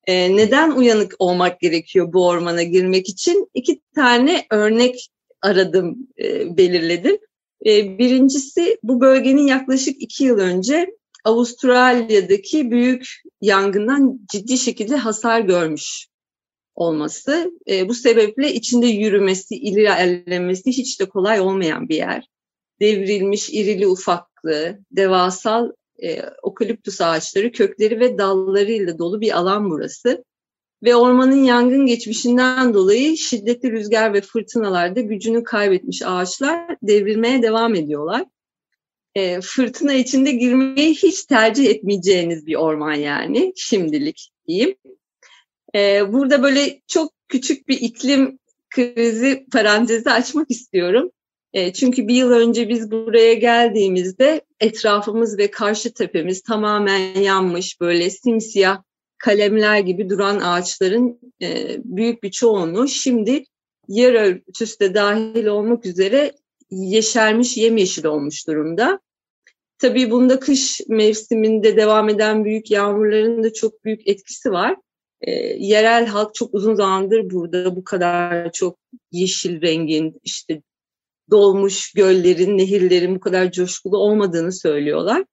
Ee, 0.07 0.35
neden 0.35 0.71
uyanık 0.71 1.15
olmak 1.19 1.59
gerekiyor 1.59 2.13
bu 2.13 2.27
ormana 2.27 2.63
girmek 2.63 3.09
için? 3.09 3.49
İki 3.53 3.81
tane 3.95 4.45
örnek 4.51 5.09
aradım, 5.41 6.07
e, 6.19 6.57
belirledim. 6.57 7.17
E, 7.65 7.97
birincisi 7.99 8.77
bu 8.83 9.01
bölgenin 9.01 9.47
yaklaşık 9.47 10.01
iki 10.01 10.23
yıl 10.23 10.37
önce 10.39 10.87
Avustralya'daki 11.23 12.71
büyük 12.71 13.21
yangından 13.41 14.19
ciddi 14.31 14.57
şekilde 14.57 14.95
hasar 14.95 15.39
görmüş 15.39 16.10
olması. 16.75 17.51
E, 17.69 17.89
bu 17.89 17.93
sebeple 17.93 18.53
içinde 18.53 18.87
yürümesi, 18.87 19.55
ilerlemesi 19.55 20.71
hiç 20.71 20.99
de 20.99 21.05
kolay 21.05 21.39
olmayan 21.39 21.89
bir 21.89 21.95
yer. 21.95 22.27
Devrilmiş 22.79 23.49
irili 23.49 23.87
ufaklı, 23.87 24.79
devasal 24.91 25.71
e, 26.03 26.21
okaliptüs 26.41 27.01
ağaçları, 27.01 27.51
kökleri 27.51 27.99
ve 27.99 28.17
dallarıyla 28.17 28.97
dolu 28.97 29.21
bir 29.21 29.37
alan 29.37 29.69
burası 29.69 30.23
ve 30.83 30.95
ormanın 30.95 31.43
yangın 31.43 31.85
geçmişinden 31.85 32.73
dolayı 32.73 33.17
şiddetli 33.17 33.71
rüzgar 33.71 34.13
ve 34.13 34.21
fırtınalarda 34.21 35.01
gücünü 35.01 35.43
kaybetmiş 35.43 36.01
ağaçlar 36.05 36.77
devrilmeye 36.83 37.41
devam 37.41 37.75
ediyorlar. 37.75 38.25
E, 39.15 39.41
fırtına 39.41 39.93
içinde 39.93 40.31
girmeyi 40.31 40.95
hiç 40.95 41.25
tercih 41.25 41.69
etmeyeceğiniz 41.69 42.45
bir 42.45 42.55
orman 42.55 42.93
yani 42.93 43.53
şimdilik 43.55 44.31
diyeyim. 44.47 44.75
E, 45.75 46.13
burada 46.13 46.43
böyle 46.43 46.81
çok 46.87 47.11
küçük 47.27 47.67
bir 47.67 47.81
iklim 47.81 48.39
krizi 48.69 49.45
parantezi 49.51 50.11
açmak 50.11 50.51
istiyorum. 50.51 51.11
E, 51.53 51.73
çünkü 51.73 52.07
bir 52.07 52.15
yıl 52.15 52.31
önce 52.31 52.69
biz 52.69 52.91
buraya 52.91 53.33
geldiğimizde 53.33 54.41
etrafımız 54.59 55.37
ve 55.37 55.51
karşı 55.51 55.93
tepemiz 55.93 56.41
tamamen 56.41 57.19
yanmış 57.19 57.81
böyle 57.81 58.09
simsiyah 58.09 58.83
kalemler 59.17 59.79
gibi 59.79 60.09
duran 60.09 60.39
ağaçların 60.39 61.19
e, 61.41 61.77
büyük 61.83 62.23
bir 62.23 62.31
çoğunluğu 62.31 62.87
şimdi 62.87 63.43
yer 63.87 64.13
örtüsü 64.13 64.79
de 64.79 64.93
dahil 64.93 65.45
olmak 65.45 65.85
üzere 65.85 66.31
yeşermiş, 66.71 67.57
yemyeşil 67.57 68.05
olmuş 68.05 68.47
durumda. 68.47 68.99
Tabii 69.77 70.11
bunda 70.11 70.39
kış 70.39 70.81
mevsiminde 70.87 71.77
devam 71.77 72.09
eden 72.09 72.45
büyük 72.45 72.71
yağmurların 72.71 73.43
da 73.43 73.53
çok 73.53 73.85
büyük 73.85 74.07
etkisi 74.07 74.51
var. 74.51 74.75
E, 75.21 75.31
yerel 75.57 76.05
halk 76.05 76.35
çok 76.35 76.53
uzun 76.53 76.75
zamandır 76.75 77.29
burada 77.29 77.75
bu 77.75 77.83
kadar 77.83 78.51
çok 78.51 78.77
yeşil 79.11 79.61
rengin, 79.61 80.19
işte 80.23 80.61
dolmuş 81.31 81.93
göllerin, 81.93 82.57
nehirlerin 82.57 83.15
bu 83.15 83.19
kadar 83.19 83.51
coşkulu 83.51 83.97
olmadığını 83.97 84.51
söylüyorlar. 84.51 85.25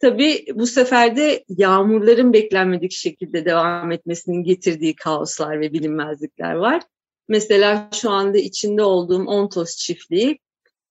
Tabii 0.00 0.46
bu 0.54 0.66
sefer 0.66 1.16
de 1.16 1.44
yağmurların 1.48 2.32
beklenmedik 2.32 2.92
şekilde 2.92 3.44
devam 3.44 3.92
etmesinin 3.92 4.44
getirdiği 4.44 4.94
kaoslar 4.94 5.60
ve 5.60 5.72
bilinmezlikler 5.72 6.54
var. 6.54 6.82
Mesela 7.28 7.90
şu 7.92 8.10
anda 8.10 8.38
içinde 8.38 8.82
olduğum 8.82 9.26
Ontos 9.26 9.76
çiftliği 9.76 10.38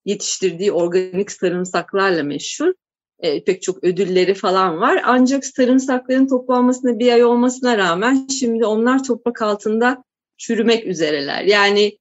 yetiştirdiği 0.05 0.71
organik 0.71 1.31
sarımsaklarla 1.31 2.23
meşhur. 2.23 2.73
E, 3.21 3.43
pek 3.43 3.61
çok 3.61 3.83
ödülleri 3.83 4.33
falan 4.33 4.77
var. 4.77 5.01
Ancak 5.05 5.45
sarımsakların 5.45 6.27
toplanmasına 6.27 6.99
bir 6.99 7.11
ay 7.13 7.23
olmasına 7.23 7.77
rağmen 7.77 8.27
şimdi 8.39 8.65
onlar 8.65 9.03
toprak 9.03 9.41
altında 9.41 10.03
çürümek 10.37 10.87
üzereler. 10.87 11.43
Yani 11.43 11.97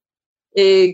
e, 0.59 0.87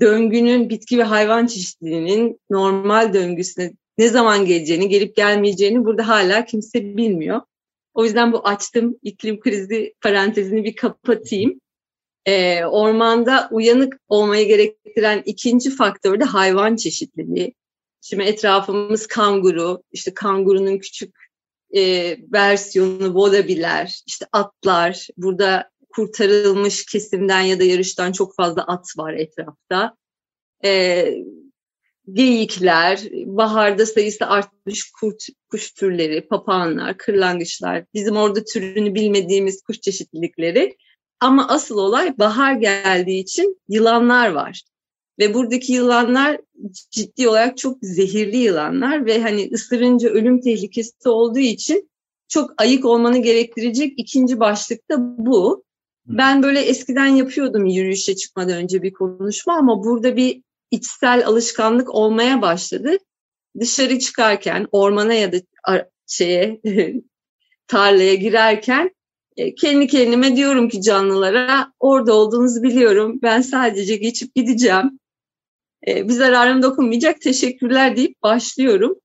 döngünün 0.00 0.68
bitki 0.68 0.98
ve 0.98 1.02
hayvan 1.02 1.46
çeşitliliğinin 1.46 2.40
normal 2.50 3.14
döngüsüne 3.14 3.72
ne 3.98 4.08
zaman 4.08 4.46
geleceğini, 4.46 4.88
gelip 4.88 5.16
gelmeyeceğini 5.16 5.84
burada 5.84 6.08
hala 6.08 6.44
kimse 6.44 6.96
bilmiyor. 6.96 7.40
O 7.94 8.04
yüzden 8.04 8.32
bu 8.32 8.48
açtım 8.48 8.98
iklim 9.02 9.40
krizi 9.40 9.94
parantezini 10.00 10.64
bir 10.64 10.76
kapatayım. 10.76 11.60
Ee, 12.26 12.64
ormanda 12.64 13.48
uyanık 13.50 14.00
olmayı 14.08 14.46
gerektiren 14.46 15.22
ikinci 15.26 15.70
faktör 15.70 16.20
de 16.20 16.24
hayvan 16.24 16.76
çeşitliliği. 16.76 17.54
Şimdi 18.04 18.22
etrafımız 18.22 19.06
kanguru, 19.06 19.82
işte 19.92 20.14
kangurunun 20.14 20.78
küçük 20.78 21.14
e, 21.76 22.16
versiyonu 22.32 23.14
bodabiler, 23.14 24.02
işte 24.06 24.26
atlar. 24.32 25.06
Burada 25.16 25.70
kurtarılmış 25.94 26.86
kesimden 26.86 27.40
ya 27.40 27.60
da 27.60 27.64
yarıştan 27.64 28.12
çok 28.12 28.36
fazla 28.36 28.62
at 28.62 28.86
var 28.96 29.14
etrafta. 29.14 29.96
E, 30.64 31.04
geyikler, 32.12 33.00
baharda 33.12 33.86
sayısı 33.86 34.26
artmış 34.26 34.90
kurt, 35.00 35.26
kuş 35.50 35.72
türleri, 35.72 36.28
papağanlar, 36.28 36.98
kırlangıçlar, 36.98 37.84
bizim 37.94 38.16
orada 38.16 38.44
türünü 38.44 38.94
bilmediğimiz 38.94 39.62
kuş 39.62 39.80
çeşitlilikleri. 39.80 40.76
Ama 41.20 41.48
asıl 41.48 41.78
olay 41.78 42.18
bahar 42.18 42.52
geldiği 42.52 43.20
için 43.20 43.60
yılanlar 43.68 44.28
var. 44.28 44.62
Ve 45.22 45.34
buradaki 45.34 45.72
yılanlar 45.72 46.40
ciddi 46.90 47.28
olarak 47.28 47.58
çok 47.58 47.78
zehirli 47.82 48.36
yılanlar 48.36 49.06
ve 49.06 49.22
hani 49.22 49.50
ısırınca 49.52 50.08
ölüm 50.08 50.40
tehlikesi 50.40 51.08
olduğu 51.08 51.38
için 51.38 51.90
çok 52.28 52.50
ayık 52.58 52.84
olmanı 52.84 53.18
gerektirecek 53.18 53.94
ikinci 53.96 54.40
başlık 54.40 54.90
da 54.90 54.96
bu. 54.98 55.64
Ben 56.06 56.42
böyle 56.42 56.60
eskiden 56.60 57.06
yapıyordum 57.06 57.66
yürüyüşe 57.66 58.16
çıkmadan 58.16 58.56
önce 58.56 58.82
bir 58.82 58.92
konuşma 58.92 59.54
ama 59.54 59.84
burada 59.84 60.16
bir 60.16 60.42
içsel 60.70 61.26
alışkanlık 61.26 61.94
olmaya 61.94 62.42
başladı. 62.42 62.96
Dışarı 63.60 63.98
çıkarken 63.98 64.66
ormana 64.72 65.14
ya 65.14 65.32
da 65.32 65.36
şeye 66.06 66.60
tarlaya 67.66 68.14
girerken 68.14 68.90
e, 69.36 69.54
kendi 69.54 69.86
kendime 69.86 70.36
diyorum 70.36 70.68
ki 70.68 70.82
canlılara 70.82 71.72
orada 71.80 72.14
olduğunuzu 72.14 72.62
biliyorum. 72.62 73.18
Ben 73.22 73.40
sadece 73.40 73.96
geçip 73.96 74.34
gideceğim. 74.34 74.98
E, 75.88 76.08
bir 76.08 76.12
zararım 76.12 76.62
dokunmayacak. 76.62 77.20
Teşekkürler 77.20 77.96
deyip 77.96 78.22
başlıyorum. 78.22 79.00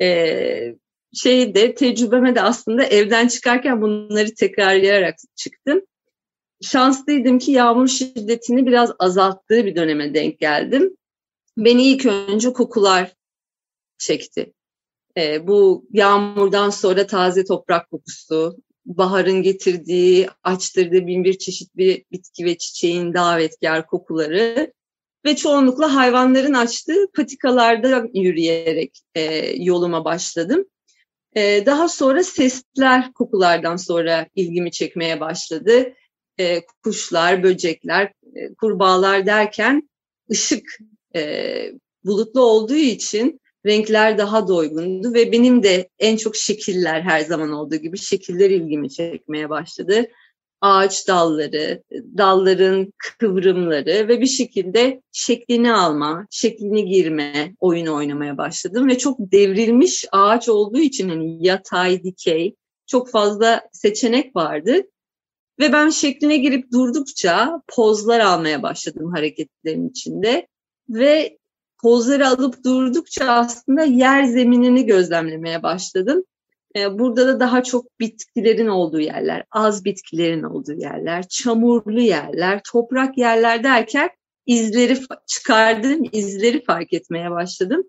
E, 0.00 0.74
şeyde 1.14 1.74
tecrübeme 1.74 2.34
de 2.34 2.42
aslında 2.42 2.84
evden 2.84 3.28
çıkarken 3.28 3.82
bunları 3.82 4.34
tekrarlayarak 4.34 5.14
çıktım 5.36 5.82
şanslıydım 6.60 7.38
ki 7.38 7.52
yağmur 7.52 7.88
şiddetini 7.88 8.66
biraz 8.66 8.92
azalttığı 8.98 9.66
bir 9.66 9.76
döneme 9.76 10.14
denk 10.14 10.38
geldim. 10.38 10.96
Beni 11.56 11.82
ilk 11.82 12.06
önce 12.06 12.52
kokular 12.52 13.12
çekti. 13.98 14.52
E, 15.16 15.46
bu 15.46 15.86
yağmurdan 15.92 16.70
sonra 16.70 17.06
taze 17.06 17.44
toprak 17.44 17.90
kokusu, 17.90 18.56
baharın 18.86 19.42
getirdiği, 19.42 20.28
açtırdığı 20.42 21.06
bin 21.06 21.24
bir 21.24 21.38
çeşit 21.38 21.76
bir 21.76 22.04
bitki 22.12 22.44
ve 22.44 22.58
çiçeğin 22.58 23.14
davetkar 23.14 23.86
kokuları 23.86 24.72
ve 25.24 25.36
çoğunlukla 25.36 25.94
hayvanların 25.94 26.54
açtığı 26.54 27.12
patikalarda 27.14 28.04
yürüyerek 28.14 29.00
e, 29.14 29.22
yoluma 29.64 30.04
başladım. 30.04 30.64
E, 31.36 31.66
daha 31.66 31.88
sonra 31.88 32.24
sesler 32.24 33.12
kokulardan 33.12 33.76
sonra 33.76 34.26
ilgimi 34.34 34.70
çekmeye 34.70 35.20
başladı 35.20 35.94
e, 36.40 36.62
kuşlar, 36.82 37.42
böcekler, 37.42 38.12
e, 38.34 38.54
kurbağalar 38.54 39.26
derken 39.26 39.90
ışık 40.30 40.78
e, 41.16 41.52
bulutlu 42.04 42.40
olduğu 42.40 42.74
için 42.74 43.40
renkler 43.66 44.18
daha 44.18 44.48
doygundu 44.48 45.14
ve 45.14 45.32
benim 45.32 45.62
de 45.62 45.88
en 45.98 46.16
çok 46.16 46.36
şekiller 46.36 47.00
her 47.02 47.20
zaman 47.20 47.50
olduğu 47.52 47.76
gibi 47.76 47.98
şekiller 47.98 48.50
ilgimi 48.50 48.90
çekmeye 48.90 49.50
başladı. 49.50 50.06
Ağaç 50.60 51.08
dalları, 51.08 51.82
dalların 51.92 52.92
kıvrımları 53.18 54.08
ve 54.08 54.20
bir 54.20 54.26
şekilde 54.26 55.02
şeklini 55.12 55.72
alma, 55.72 56.26
şeklini 56.30 56.84
girme, 56.84 57.54
oyun 57.60 57.86
oynamaya 57.86 58.38
başladım 58.38 58.88
ve 58.88 58.98
çok 58.98 59.18
devrilmiş 59.18 60.04
ağaç 60.12 60.48
olduğu 60.48 60.80
için 60.80 61.08
hani 61.08 61.46
yatay, 61.46 62.02
dikey 62.02 62.54
çok 62.86 63.10
fazla 63.10 63.62
seçenek 63.72 64.36
vardı. 64.36 64.82
Ve 65.60 65.72
ben 65.72 65.90
şekline 65.90 66.36
girip 66.36 66.72
durdukça 66.72 67.62
pozlar 67.68 68.20
almaya 68.20 68.62
başladım 68.62 69.12
hareketlerin 69.12 69.88
içinde. 69.88 70.46
Ve 70.88 71.38
pozları 71.82 72.28
alıp 72.28 72.64
durdukça 72.64 73.24
aslında 73.24 73.82
yer 73.82 74.24
zeminini 74.24 74.86
gözlemlemeye 74.86 75.62
başladım. 75.62 76.24
Ee, 76.76 76.98
burada 76.98 77.26
da 77.26 77.40
daha 77.40 77.62
çok 77.62 78.00
bitkilerin 78.00 78.66
olduğu 78.66 79.00
yerler, 79.00 79.44
az 79.50 79.84
bitkilerin 79.84 80.42
olduğu 80.42 80.72
yerler, 80.72 81.28
çamurlu 81.28 82.00
yerler, 82.00 82.60
toprak 82.72 83.18
yerler 83.18 83.64
derken 83.64 84.10
izleri 84.46 84.98
çıkardığım 85.26 86.02
izleri 86.12 86.64
fark 86.64 86.92
etmeye 86.92 87.30
başladım. 87.30 87.82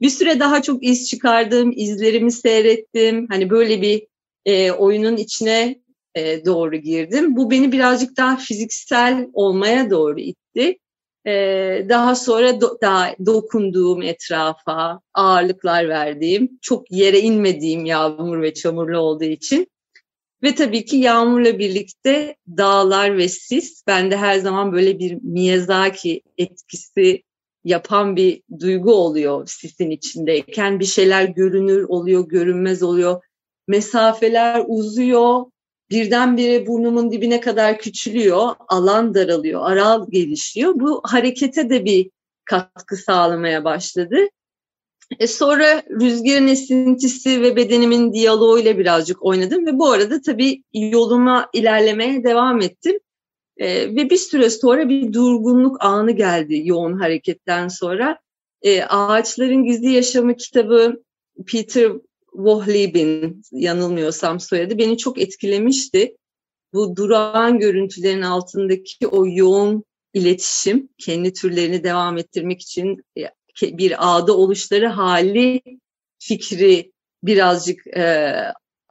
Bir 0.00 0.10
süre 0.10 0.40
daha 0.40 0.62
çok 0.62 0.84
iz 0.84 1.08
çıkardım, 1.08 1.72
izlerimi 1.76 2.32
seyrettim. 2.32 3.26
Hani 3.30 3.50
böyle 3.50 3.82
bir 3.82 4.06
e, 4.44 4.72
oyunun 4.72 5.16
içine 5.16 5.82
e, 6.14 6.44
doğru 6.44 6.76
girdim. 6.76 7.36
Bu 7.36 7.50
beni 7.50 7.72
birazcık 7.72 8.16
daha 8.16 8.36
fiziksel 8.36 9.26
olmaya 9.32 9.90
doğru 9.90 10.20
itti. 10.20 10.78
E, 11.28 11.86
daha 11.88 12.14
sonra 12.14 12.60
do, 12.60 12.78
daha 12.82 13.14
dokunduğum 13.26 14.02
etrafa, 14.02 15.00
ağırlıklar 15.14 15.88
verdiğim, 15.88 16.58
çok 16.62 16.90
yere 16.90 17.20
inmediğim 17.20 17.84
yağmur 17.84 18.42
ve 18.42 18.54
çamurlu 18.54 18.98
olduğu 18.98 19.24
için 19.24 19.68
ve 20.42 20.54
tabii 20.54 20.84
ki 20.84 20.96
yağmurla 20.96 21.58
birlikte 21.58 22.36
dağlar 22.56 23.16
ve 23.16 23.28
sis 23.28 23.86
bende 23.86 24.16
her 24.16 24.38
zaman 24.38 24.72
böyle 24.72 24.98
bir 24.98 25.18
Miyazaki 25.22 26.22
etkisi 26.38 27.22
yapan 27.64 28.16
bir 28.16 28.42
duygu 28.60 28.94
oluyor 28.94 29.46
sisin 29.46 29.90
içindeyken. 29.90 30.80
Bir 30.80 30.84
şeyler 30.84 31.24
görünür 31.24 31.82
oluyor, 31.82 32.28
görünmez 32.28 32.82
oluyor. 32.82 33.22
Mesafeler 33.68 34.64
uzuyor, 34.66 35.44
birdenbire 35.90 36.66
burnumun 36.66 37.10
dibine 37.10 37.40
kadar 37.40 37.78
küçülüyor, 37.78 38.54
alan 38.68 39.14
daralıyor, 39.14 39.70
aral 39.70 40.06
gelişiyor. 40.10 40.74
Bu 40.76 41.00
harekete 41.04 41.70
de 41.70 41.84
bir 41.84 42.10
katkı 42.44 42.96
sağlamaya 42.96 43.64
başladı. 43.64 44.16
E 45.20 45.26
sonra 45.26 45.82
rüzgarın 45.90 46.48
esintisi 46.48 47.42
ve 47.42 47.56
bedenimin 47.56 48.12
diyaloğuyla 48.12 48.78
birazcık 48.78 49.24
oynadım 49.24 49.66
ve 49.66 49.78
bu 49.78 49.90
arada 49.90 50.20
tabii 50.20 50.62
yoluma 50.72 51.48
ilerlemeye 51.52 52.24
devam 52.24 52.60
ettim. 52.60 52.98
E, 53.56 53.96
ve 53.96 54.10
bir 54.10 54.16
süre 54.16 54.50
sonra 54.50 54.88
bir 54.88 55.12
durgunluk 55.12 55.84
anı 55.84 56.10
geldi 56.10 56.62
yoğun 56.64 56.98
hareketten 56.98 57.68
sonra. 57.68 58.18
E, 58.62 58.82
Ağaçların 58.82 59.64
Gizli 59.64 59.92
Yaşamı 59.92 60.36
kitabı 60.36 61.02
Peter 61.46 61.92
Wohleben 62.32 63.42
yanılmıyorsam 63.52 64.40
soyadı 64.40 64.78
beni 64.78 64.98
çok 64.98 65.18
etkilemişti. 65.18 66.16
Bu 66.72 66.96
durağan 66.96 67.58
görüntülerin 67.58 68.22
altındaki 68.22 69.06
o 69.06 69.26
yoğun 69.26 69.84
iletişim, 70.14 70.88
kendi 70.98 71.32
türlerini 71.32 71.84
devam 71.84 72.18
ettirmek 72.18 72.60
için 72.62 73.04
e, 73.18 73.22
bir 73.62 73.94
ağda 73.98 74.36
oluşları 74.36 74.86
hali 74.86 75.62
fikri 76.18 76.92
birazcık 77.22 77.86
e, 77.86 78.34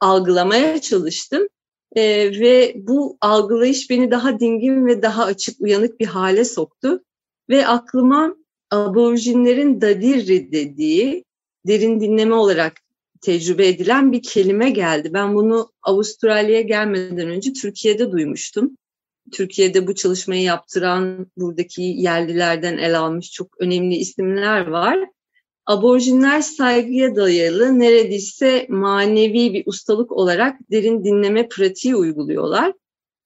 algılamaya 0.00 0.80
çalıştım. 0.80 1.48
E, 1.96 2.02
ve 2.40 2.74
bu 2.76 3.18
algılayış 3.20 3.90
beni 3.90 4.10
daha 4.10 4.40
dingin 4.40 4.86
ve 4.86 5.02
daha 5.02 5.24
açık, 5.24 5.60
uyanık 5.60 6.00
bir 6.00 6.06
hale 6.06 6.44
soktu. 6.44 7.04
Ve 7.50 7.66
aklıma 7.66 8.36
aborjinlerin 8.70 9.80
dadirri 9.80 10.52
dediği 10.52 11.24
derin 11.66 12.00
dinleme 12.00 12.34
olarak 12.34 12.80
tecrübe 13.20 13.68
edilen 13.68 14.12
bir 14.12 14.22
kelime 14.22 14.70
geldi. 14.70 15.10
Ben 15.12 15.34
bunu 15.34 15.70
Avustralya'ya 15.82 16.62
gelmeden 16.62 17.28
önce 17.28 17.52
Türkiye'de 17.52 18.12
duymuştum. 18.12 18.76
Türkiye'de 19.32 19.86
bu 19.86 19.94
çalışmayı 19.94 20.42
yaptıran 20.42 21.26
buradaki 21.36 21.82
yerlilerden 21.82 22.78
el 22.78 22.98
almış 22.98 23.32
çok 23.32 23.60
önemli 23.60 23.96
isimler 23.96 24.66
var. 24.66 24.98
Aborjinler 25.66 26.40
saygıya 26.40 27.16
dayalı 27.16 27.78
neredeyse 27.78 28.66
manevi 28.68 29.52
bir 29.52 29.62
ustalık 29.66 30.12
olarak 30.12 30.56
derin 30.70 31.04
dinleme 31.04 31.48
pratiği 31.48 31.96
uyguluyorlar. 31.96 32.72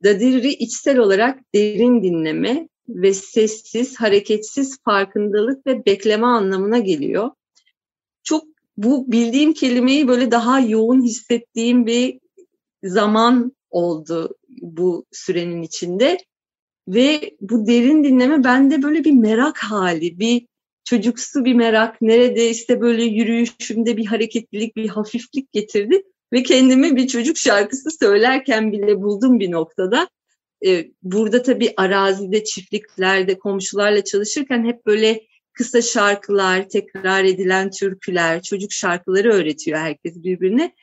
Dadiri 0.04 0.48
içsel 0.48 0.98
olarak 0.98 1.38
derin 1.54 2.02
dinleme 2.02 2.68
ve 2.88 3.14
sessiz, 3.14 3.96
hareketsiz 4.00 4.78
farkındalık 4.84 5.66
ve 5.66 5.86
bekleme 5.86 6.26
anlamına 6.26 6.78
geliyor. 6.78 7.30
Çok 8.22 8.44
bu 8.76 9.12
bildiğim 9.12 9.52
kelimeyi 9.52 10.08
böyle 10.08 10.30
daha 10.30 10.60
yoğun 10.60 11.02
hissettiğim 11.02 11.86
bir 11.86 12.20
zaman 12.84 13.52
oldu 13.70 14.36
bu 14.48 15.06
sürenin 15.12 15.62
içinde. 15.62 16.18
Ve 16.88 17.36
bu 17.40 17.66
derin 17.66 18.04
dinleme 18.04 18.44
bende 18.44 18.82
böyle 18.82 19.04
bir 19.04 19.12
merak 19.12 19.58
hali, 19.58 20.18
bir 20.18 20.46
çocuksu 20.84 21.44
bir 21.44 21.54
merak, 21.54 22.02
nerede 22.02 22.50
işte 22.50 22.80
böyle 22.80 23.04
yürüyüşümde 23.04 23.96
bir 23.96 24.06
hareketlilik, 24.06 24.76
bir 24.76 24.88
hafiflik 24.88 25.52
getirdi. 25.52 26.02
Ve 26.32 26.42
kendimi 26.42 26.96
bir 26.96 27.06
çocuk 27.06 27.38
şarkısı 27.38 27.90
söylerken 28.00 28.72
bile 28.72 29.02
buldum 29.02 29.40
bir 29.40 29.50
noktada. 29.50 30.08
Ee, 30.66 30.90
burada 31.02 31.42
tabii 31.42 31.74
arazide, 31.76 32.44
çiftliklerde, 32.44 33.38
komşularla 33.38 34.04
çalışırken 34.04 34.64
hep 34.64 34.86
böyle 34.86 35.20
kısa 35.52 35.82
şarkılar, 35.82 36.68
tekrar 36.68 37.24
edilen 37.24 37.70
türküler, 37.70 38.42
çocuk 38.42 38.72
şarkıları 38.72 39.32
öğretiyor 39.32 39.78
herkes 39.78 40.16
birbirine. 40.16 40.74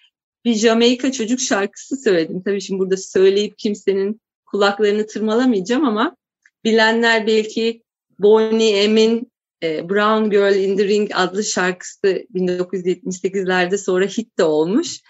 Bir 0.45 0.53
Jamaika 0.53 1.11
çocuk 1.11 1.39
şarkısı 1.39 1.97
söyledim. 1.97 2.41
Tabii 2.45 2.61
şimdi 2.61 2.79
burada 2.79 2.97
söyleyip 2.97 3.57
kimsenin 3.57 4.21
kulaklarını 4.45 5.07
tırmalamayacağım 5.07 5.85
ama 5.85 6.15
bilenler 6.63 7.27
belki 7.27 7.83
Bonnie 8.19 8.87
M'in 8.87 9.31
e, 9.63 9.89
Brown 9.89 10.29
Girl 10.29 10.55
in 10.55 10.77
the 10.77 10.87
Ring 10.87 11.11
adlı 11.13 11.43
şarkısı 11.43 12.25
1978'lerde 12.35 13.77
sonra 13.77 14.05
hit 14.05 14.37
de 14.37 14.43
olmuş. 14.43 15.01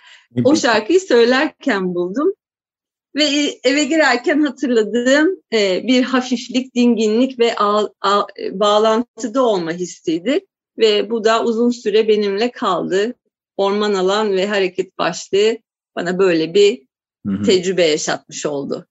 O 0.44 0.56
şarkıyı 0.56 1.00
söylerken 1.00 1.96
buldum. 1.96 2.34
Ve 3.16 3.24
eve 3.64 3.84
girerken 3.84 4.42
hatırladığım 4.42 5.42
e, 5.54 5.84
bir 5.88 6.04
hafiflik, 6.04 6.76
dinginlik 6.76 7.40
ve 7.40 7.56
al, 7.56 7.88
al, 8.02 8.24
bağlantıda 8.52 9.44
olma 9.44 9.72
hissiydi. 9.72 10.40
Ve 10.78 11.10
bu 11.10 11.24
da 11.24 11.44
uzun 11.44 11.70
süre 11.70 12.08
benimle 12.08 12.52
kaldı. 12.52 13.14
Orman 13.58 13.94
alan 13.94 14.32
ve 14.32 14.48
hareket 14.48 14.98
başlığı 14.98 15.58
bana 15.96 16.20
böyle 16.20 16.54
bir 16.54 16.82
hı 17.28 17.34
hı. 17.34 17.44
tecrübe 17.44 17.86
yaşatmış 17.86 18.46
oldu. 18.46 18.86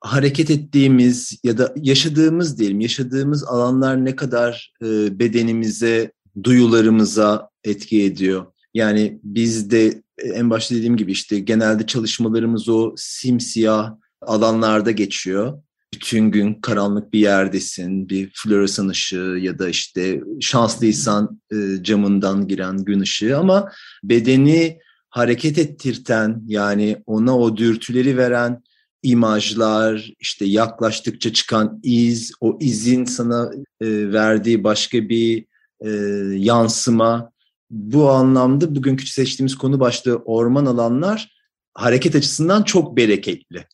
Hareket 0.00 0.50
ettiğimiz 0.50 1.38
ya 1.44 1.58
da 1.58 1.74
yaşadığımız 1.76 2.58
diyelim, 2.58 2.80
yaşadığımız 2.80 3.44
alanlar 3.44 4.04
ne 4.04 4.16
kadar 4.16 4.72
e, 4.82 5.18
bedenimize, 5.18 6.12
duyularımıza 6.42 7.50
etki 7.64 8.02
ediyor. 8.02 8.46
Yani 8.74 9.20
biz 9.22 9.70
de 9.70 10.02
en 10.18 10.50
başta 10.50 10.74
dediğim 10.74 10.96
gibi 10.96 11.12
işte 11.12 11.38
genelde 11.38 11.86
çalışmalarımız 11.86 12.68
o 12.68 12.94
simsiyah 12.96 13.94
alanlarda 14.22 14.90
geçiyor. 14.90 15.62
Bütün 15.94 16.30
gün 16.30 16.54
karanlık 16.54 17.12
bir 17.12 17.20
yerdesin, 17.20 18.08
bir 18.08 18.30
floresan 18.34 18.88
ışığı 18.88 19.38
ya 19.40 19.58
da 19.58 19.68
işte 19.68 20.20
şanslıysan 20.40 21.40
e, 21.52 21.82
camından 21.82 22.48
giren 22.48 22.84
gün 22.84 23.00
ışığı 23.00 23.38
ama 23.38 23.70
bedeni 24.04 24.78
hareket 25.10 25.58
ettirten 25.58 26.42
yani 26.46 27.02
ona 27.06 27.38
o 27.38 27.56
dürtüleri 27.56 28.16
veren 28.16 28.62
imajlar, 29.02 30.12
işte 30.20 30.44
yaklaştıkça 30.44 31.32
çıkan 31.32 31.80
iz, 31.82 32.32
o 32.40 32.58
izin 32.60 33.04
sana 33.04 33.50
e, 33.80 34.12
verdiği 34.12 34.64
başka 34.64 35.08
bir 35.08 35.46
e, 35.80 35.90
yansıma 36.36 37.30
bu 37.70 38.10
anlamda 38.10 38.74
bugünkü 38.74 39.06
seçtiğimiz 39.06 39.58
konu 39.58 39.80
başlığı 39.80 40.16
orman 40.16 40.66
alanlar 40.66 41.34
hareket 41.74 42.14
açısından 42.14 42.62
çok 42.62 42.96
bereketli. 42.96 43.66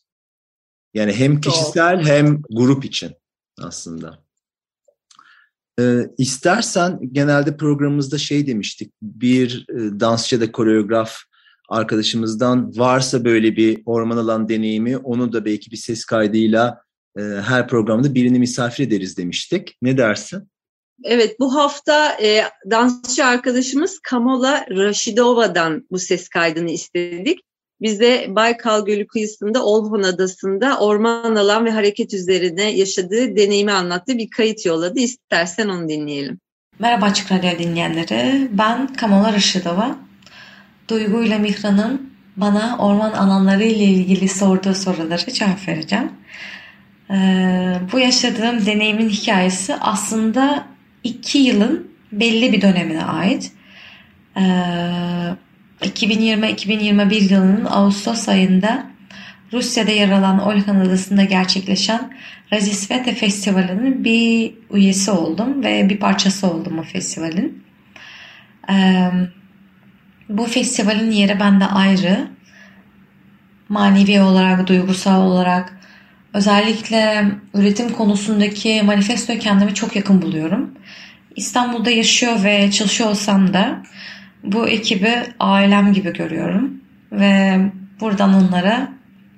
Yani 0.93 1.13
hem 1.13 1.41
kişisel 1.41 2.05
hem 2.05 2.41
grup 2.51 2.85
için 2.85 3.11
aslında. 3.61 4.23
Ee, 5.79 6.07
istersen 6.17 6.99
genelde 7.11 7.57
programımızda 7.57 8.17
şey 8.17 8.47
demiştik 8.47 8.93
bir 9.01 9.65
e, 9.69 9.99
dansçı 9.99 10.41
da 10.41 10.51
koreograf 10.51 11.17
arkadaşımızdan 11.69 12.77
varsa 12.77 13.25
böyle 13.25 13.55
bir 13.55 13.81
orman 13.85 14.17
alan 14.17 14.49
deneyimi 14.49 14.97
onu 14.97 15.33
da 15.33 15.45
belki 15.45 15.71
bir 15.71 15.77
ses 15.77 16.05
kaydıyla 16.05 16.81
e, 17.17 17.21
her 17.21 17.67
programda 17.67 18.15
birini 18.15 18.39
misafir 18.39 18.87
ederiz 18.87 19.17
demiştik. 19.17 19.77
Ne 19.81 19.97
dersin? 19.97 20.50
Evet 21.03 21.39
bu 21.39 21.55
hafta 21.55 22.17
e, 22.21 22.43
dansçı 22.71 23.25
arkadaşımız 23.25 23.99
Kamola 23.99 24.65
Raşidova'dan 24.69 25.87
bu 25.91 25.99
ses 25.99 26.29
kaydını 26.29 26.71
istedik. 26.71 27.39
Bize 27.81 28.25
Baykal 28.29 28.85
Gölü 28.85 29.07
kıyısında 29.07 29.65
Olhon 29.65 30.03
Adası'nda 30.03 30.79
orman 30.79 31.35
alan 31.35 31.65
ve 31.65 31.71
hareket 31.71 32.13
üzerine 32.13 32.71
yaşadığı 32.71 33.35
deneyimi 33.35 33.71
anlattığı 33.71 34.17
bir 34.17 34.29
kayıt 34.29 34.65
yolladı. 34.65 34.99
İstersen 34.99 35.67
onu 35.67 35.89
dinleyelim. 35.89 36.39
Merhaba 36.79 37.05
Açık 37.05 37.31
Radyo 37.31 37.59
dinleyenleri. 37.59 38.47
Ben 38.51 38.93
Kamola 38.93 39.33
Raşidova. 39.33 39.95
Duygu 40.87 41.23
ile 41.23 41.37
Mihra'nın 41.37 42.11
bana 42.37 42.77
orman 42.79 43.11
alanları 43.11 43.63
ile 43.63 43.83
ilgili 43.83 44.29
sorduğu 44.29 44.75
soruları 44.75 45.33
cevap 45.33 45.67
vereceğim. 45.67 46.11
Ee, 47.11 47.73
bu 47.91 47.99
yaşadığım 47.99 48.65
deneyimin 48.65 49.09
hikayesi 49.09 49.75
aslında 49.75 50.70
iki 51.03 51.37
yılın 51.37 51.91
belli 52.11 52.53
bir 52.53 52.61
dönemine 52.61 53.03
ait. 53.03 53.51
Ee, 54.37 54.41
2020-2021 55.81 57.33
yılının 57.33 57.65
Ağustos 57.65 58.29
ayında 58.29 58.91
Rusya'da 59.53 59.91
yer 59.91 60.11
alan 60.11 60.39
Olhan 60.39 60.75
Adası'nda 60.75 61.23
gerçekleşen 61.23 62.13
Razisvete 62.53 63.15
Festivali'nin 63.15 64.03
bir 64.03 64.53
üyesi 64.71 65.11
oldum 65.11 65.63
ve 65.63 65.89
bir 65.89 65.97
parçası 65.97 66.47
oldum 66.47 66.79
o 66.79 66.83
festivalin. 66.83 67.63
Ee, 68.69 69.11
bu 70.29 70.45
festivalin 70.45 71.11
yeri 71.11 71.39
bende 71.39 71.65
ayrı. 71.65 72.27
Manevi 73.69 74.21
olarak, 74.21 74.67
duygusal 74.67 75.21
olarak, 75.21 75.80
özellikle 76.33 77.25
üretim 77.53 77.89
konusundaki 77.89 78.81
manifestoya 78.83 79.39
kendimi 79.39 79.73
çok 79.73 79.95
yakın 79.95 80.21
buluyorum. 80.21 80.71
İstanbul'da 81.35 81.91
yaşıyor 81.91 82.43
ve 82.43 82.71
çalışıyor 82.71 83.09
olsam 83.09 83.53
da 83.53 83.83
bu 84.43 84.67
ekibi 84.67 85.13
ailem 85.39 85.93
gibi 85.93 86.13
görüyorum 86.13 86.73
ve 87.11 87.59
buradan 87.99 88.33
onlara 88.33 88.89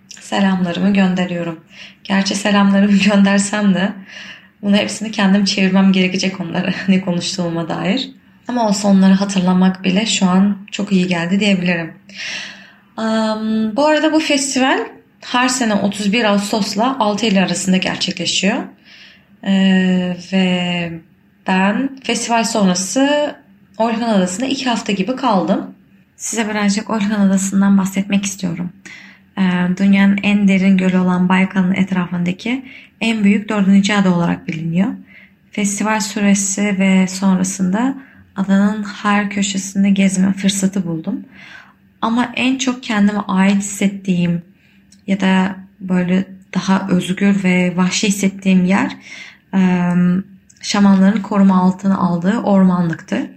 selamlarımı 0.10 0.94
gönderiyorum. 0.94 1.60
Gerçi 2.04 2.36
selamlarımı 2.36 2.98
göndersem 3.10 3.74
de 3.74 3.92
bunu 4.62 4.76
hepsini 4.76 5.12
kendim 5.12 5.46
çevirmem 5.46 5.92
gerekecek 5.92 6.40
onlara 6.40 6.74
ne 6.88 7.02
konuştuğuma 7.02 7.70
dair. 7.70 8.10
Ama 8.48 8.68
olsa 8.68 8.88
onları 8.88 9.14
hatırlamak 9.14 9.84
bile 9.84 10.06
şu 10.06 10.26
an 10.26 10.58
çok 10.72 10.92
iyi 10.92 11.08
geldi 11.08 11.40
diyebilirim. 11.40 11.94
Um, 12.98 13.76
bu 13.76 13.86
arada 13.86 14.14
bu 14.14 14.20
festival 14.20 14.80
her 15.26 15.48
sene 15.48 15.74
31 15.74 16.24
Ağustos'la 16.24 17.00
6 17.00 17.26
Eylül 17.26 17.44
arasında 17.44 17.78
gerçekleşiyor. 17.78 18.58
Ee, 19.46 20.18
ve 20.34 20.92
ben 21.48 21.90
festival 22.04 22.44
sonrası 22.44 23.36
Orhan 23.78 24.10
Adası'nda 24.10 24.46
iki 24.46 24.70
hafta 24.70 24.92
gibi 24.92 25.16
kaldım. 25.16 25.76
Size 26.16 26.50
birazcık 26.50 26.90
Orhan 26.90 27.28
Adası'ndan 27.28 27.78
bahsetmek 27.78 28.26
istiyorum. 28.26 28.70
Ee, 29.38 29.42
dünyanın 29.78 30.20
en 30.24 30.48
derin 30.48 30.78
gölü 30.78 30.98
olan 30.98 31.30
Baykal'ın 31.30 31.74
etrafındaki 31.74 32.66
en 33.02 33.24
büyük 33.24 33.50
dördüncü 33.50 33.94
ada 33.94 34.16
olarak 34.16 34.48
biliniyor. 34.48 34.90
Festival 35.52 36.00
süresi 36.00 36.80
ve 36.80 37.08
sonrasında 37.08 37.96
adanın 38.36 38.84
her 38.84 39.30
köşesinde 39.30 39.90
gezme 39.90 40.34
fırsatı 40.34 40.88
buldum. 40.88 41.26
Ama 42.02 42.32
en 42.36 42.58
çok 42.58 42.84
kendime 42.84 43.20
ait 43.20 43.58
hissettiğim 43.58 44.42
ya 45.08 45.20
da 45.20 45.56
böyle 45.80 46.26
daha 46.54 46.88
özgür 46.90 47.44
ve 47.44 47.74
vahşi 47.78 48.08
hissettiğim 48.08 48.66
yer 48.66 48.98
şamanların 50.62 51.22
koruma 51.22 51.62
altına 51.62 51.98
aldığı 51.98 52.38
ormanlıktı. 52.38 53.28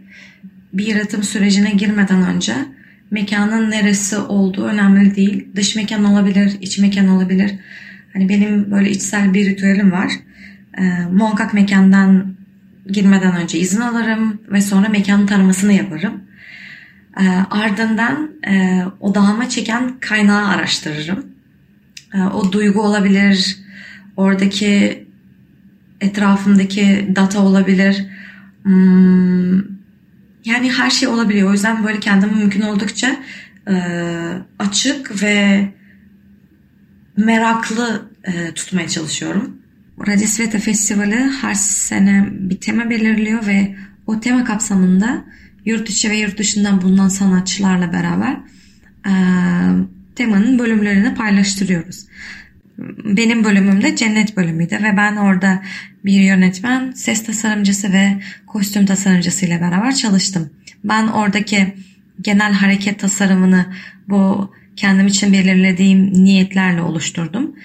Bir 0.73 0.87
yaratım 0.87 1.23
sürecine 1.23 1.71
girmeden 1.71 2.23
önce 2.23 2.55
mekanın 3.11 3.71
neresi 3.71 4.17
olduğu 4.19 4.65
önemli 4.65 5.17
değil. 5.17 5.49
Dış 5.57 5.77
mekan 5.77 6.05
olabilir, 6.05 6.57
iç 6.61 6.79
mekan 6.79 7.09
olabilir. 7.09 7.55
Hani 8.13 8.29
benim 8.29 8.71
böyle 8.71 8.91
içsel 8.91 9.35
bir 9.35 9.47
ritüelim 9.47 9.93
var. 9.93 10.13
Ee, 10.79 10.83
muhakkak 11.13 11.55
mekandan 11.55 12.35
girmeden 12.87 13.37
önce 13.37 13.59
izin 13.59 13.81
alırım 13.81 14.41
ve 14.53 14.61
sonra 14.61 14.89
mekanın 14.89 15.27
tanımasını 15.27 15.73
yaparım. 15.73 16.21
E, 17.21 17.25
ardından 17.51 18.31
e, 18.49 18.85
odağıma 19.01 19.49
çeken 19.49 19.93
kaynağı 20.01 20.49
araştırırım. 20.49 21.36
E, 22.17 22.23
o 22.23 22.53
duygu 22.53 22.83
olabilir, 22.83 23.59
oradaki 24.17 25.07
etrafımdaki 26.01 27.13
data 27.17 27.41
olabilir. 27.41 28.07
Hmm, 28.63 29.57
yani 30.45 30.73
her 30.73 30.91
şey 30.91 31.09
olabiliyor. 31.09 31.49
O 31.51 31.53
yüzden 31.53 31.85
böyle 31.85 32.01
kendimi 32.01 32.35
mümkün 32.35 32.61
oldukça 32.61 33.17
e, 33.69 33.77
açık 34.59 35.23
ve 35.23 35.69
meraklı 37.17 38.11
e, 38.25 38.53
tutmaya 38.55 38.89
çalışıyorum. 38.89 39.57
Radisveta 40.07 40.59
Festivali 40.59 41.31
her 41.41 41.55
sene 41.55 42.29
bir 42.31 42.61
tema 42.61 42.91
belirliyor 42.91 43.47
ve 43.47 43.77
o 44.07 44.21
tema 44.21 44.45
kapsamında 44.45 45.25
yurt 45.65 45.91
içi 45.91 46.11
ve 46.11 46.17
yurt 46.17 46.39
dışından 46.39 46.83
bulunan 46.83 47.09
sanatçılarla 47.09 47.93
beraber 47.93 48.37
e, 49.07 49.13
temanın 50.17 50.59
bölümlerini 50.59 51.15
paylaştırıyoruz. 51.15 52.07
Benim 53.05 53.45
bölümüm 53.45 53.83
de 53.83 53.97
cennet 53.97 54.37
bölümüydü 54.37 54.75
ve 54.75 54.97
ben 54.97 55.17
orada 55.17 55.63
bir 56.05 56.21
yönetmen, 56.21 56.93
ses 56.93 57.25
tasarımcısı 57.25 57.93
ve 57.93 58.13
kostüm 58.47 58.87
tasarımcısı 58.87 59.47
ile 59.47 59.61
beraber 59.61 59.95
çalıştım. 59.95 60.51
Ben 60.85 61.07
oradaki 61.07 61.75
genel 62.21 62.53
hareket 62.53 62.99
tasarımını 62.99 63.67
bu 64.09 64.53
kendim 64.77 65.07
için 65.07 65.33
belirlediğim 65.33 66.25
niyetlerle 66.25 66.83
oluşturdum. 66.83 67.57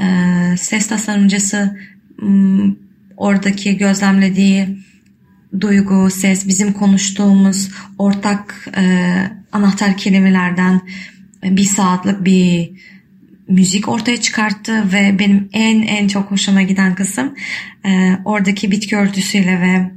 Ee, 0.00 0.56
ses 0.56 0.86
tasarımcısı 0.86 1.78
oradaki 3.16 3.76
gözlemlediği 3.76 4.78
duygu, 5.60 6.10
ses, 6.10 6.48
bizim 6.48 6.72
konuştuğumuz 6.72 7.70
ortak 7.98 8.68
e, 8.76 9.14
anahtar 9.52 9.96
kelimelerden 9.96 10.80
bir 11.42 11.64
saatlik 11.64 12.24
bir 12.24 12.70
müzik 13.48 13.88
ortaya 13.88 14.20
çıkarttı 14.20 14.92
ve 14.92 15.18
benim 15.18 15.48
en 15.52 15.82
en 15.82 16.08
çok 16.08 16.30
hoşuma 16.30 16.62
giden 16.62 16.94
kısım 16.94 17.34
e, 17.86 18.18
oradaki 18.24 18.70
bitki 18.70 18.96
örtüsüyle 18.96 19.60
ve 19.60 19.90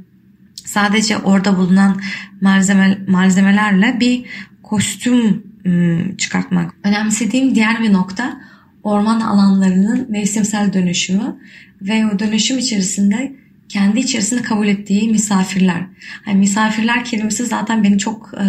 sadece 0.54 1.18
orada 1.18 1.58
bulunan 1.58 2.00
malzeme, 2.40 2.98
malzemelerle 3.08 4.00
bir 4.00 4.24
kostüm 4.62 5.42
ım, 5.66 6.16
çıkartmak. 6.16 6.74
Önemsediğim 6.84 7.54
diğer 7.54 7.82
bir 7.82 7.92
nokta 7.92 8.40
orman 8.82 9.20
alanlarının 9.20 10.06
mevsimsel 10.10 10.72
dönüşümü 10.72 11.36
ve 11.82 12.06
o 12.06 12.18
dönüşüm 12.18 12.58
içerisinde 12.58 13.32
kendi 13.68 14.00
içerisinde 14.00 14.42
kabul 14.42 14.68
ettiği 14.68 15.08
misafirler. 15.08 15.86
Yani 16.26 16.38
misafirler 16.38 17.04
kelimesi 17.04 17.46
zaten 17.46 17.84
beni 17.84 17.98
çok 17.98 18.34
e, 18.34 18.44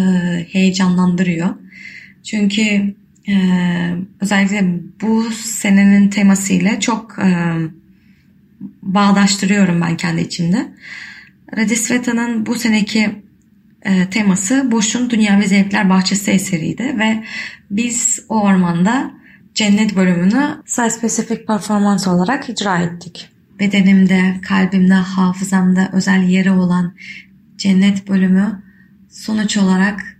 heyecanlandırıyor. 0.52 1.54
Çünkü 2.24 2.94
e, 3.28 3.34
özellikle 4.20 4.80
bu 5.00 5.24
senenin 5.32 6.08
temasıyla 6.08 6.80
çok 6.80 7.18
e, 7.18 7.54
bağdaştırıyorum 8.82 9.80
ben 9.80 9.96
kendi 9.96 10.20
içimde. 10.20 10.68
Radisveta'nın 11.56 12.46
bu 12.46 12.54
seneki 12.54 13.10
e, 13.82 14.10
teması 14.10 14.72
Boş'un 14.72 15.10
Dünya 15.10 15.40
ve 15.40 15.46
Zevkler 15.46 15.90
Bahçesi 15.90 16.30
eseriydi 16.30 16.94
ve 16.98 17.24
biz 17.70 18.24
o 18.28 18.42
ormanda 18.42 19.10
cennet 19.54 19.96
bölümünü 19.96 20.56
site 20.66 20.90
specific 20.90 21.44
performans 21.44 22.08
olarak 22.08 22.48
icra 22.48 22.78
ettik. 22.78 23.28
Bedenimde, 23.60 24.34
kalbimde, 24.42 24.94
hafızamda 24.94 25.90
özel 25.92 26.22
yeri 26.22 26.50
olan 26.50 26.94
cennet 27.56 28.08
bölümü 28.08 28.62
sonuç 29.10 29.56
olarak 29.56 30.13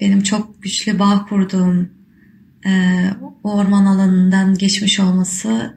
benim 0.00 0.22
çok 0.22 0.62
güçlü 0.62 0.98
bağ 0.98 1.26
kurduğum 1.28 1.90
e, 2.66 2.70
orman 3.44 3.86
alanından 3.86 4.54
geçmiş 4.54 5.00
olması 5.00 5.76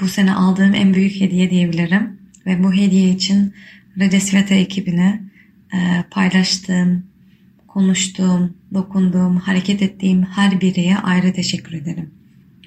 bu 0.00 0.08
sene 0.08 0.34
aldığım 0.34 0.74
en 0.74 0.94
büyük 0.94 1.20
hediye 1.20 1.50
diyebilirim. 1.50 2.18
Ve 2.46 2.64
bu 2.64 2.72
hediye 2.72 3.10
için 3.10 3.54
Redesveta 3.98 4.54
ekibine 4.54 5.20
e, 5.74 6.04
paylaştığım, 6.10 7.06
konuştuğum, 7.68 8.54
dokunduğum, 8.74 9.36
hareket 9.36 9.82
ettiğim 9.82 10.22
her 10.22 10.60
biriye 10.60 10.96
ayrı 10.96 11.32
teşekkür 11.32 11.72
ederim. 11.72 12.10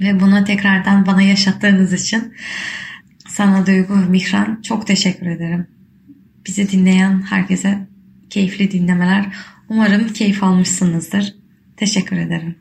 Ve 0.01 0.19
bunu 0.19 0.43
tekrardan 0.43 1.05
bana 1.05 1.21
yaşattığınız 1.21 1.93
için 1.93 2.33
sana 3.27 3.65
Duygu 3.65 3.95
Mihran 3.95 4.61
çok 4.61 4.87
teşekkür 4.87 5.25
ederim. 5.25 5.67
Bizi 6.47 6.71
dinleyen 6.71 7.21
herkese 7.21 7.87
keyifli 8.29 8.71
dinlemeler. 8.71 9.25
Umarım 9.69 10.07
keyif 10.07 10.43
almışsınızdır. 10.43 11.35
Teşekkür 11.77 12.17
ederim. 12.17 12.55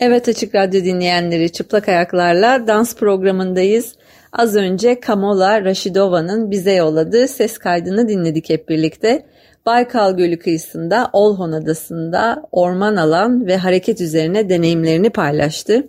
Evet 0.00 0.28
Açık 0.28 0.54
Radyo 0.54 0.84
dinleyenleri 0.84 1.52
çıplak 1.52 1.88
ayaklarla 1.88 2.66
dans 2.66 2.96
programındayız. 2.96 3.94
Az 4.32 4.56
önce 4.56 5.00
Kamola 5.00 5.64
Raşidova'nın 5.64 6.50
bize 6.50 6.72
yolladığı 6.72 7.28
ses 7.28 7.58
kaydını 7.58 8.08
dinledik 8.08 8.50
hep 8.50 8.68
birlikte. 8.68 9.26
Baykal 9.66 10.16
Gölü 10.16 10.38
kıyısında 10.38 11.10
Olhon 11.12 11.52
Adası'nda 11.52 12.42
orman 12.52 12.96
alan 12.96 13.46
ve 13.46 13.56
hareket 13.56 14.00
üzerine 14.00 14.48
deneyimlerini 14.48 15.10
paylaştı. 15.10 15.88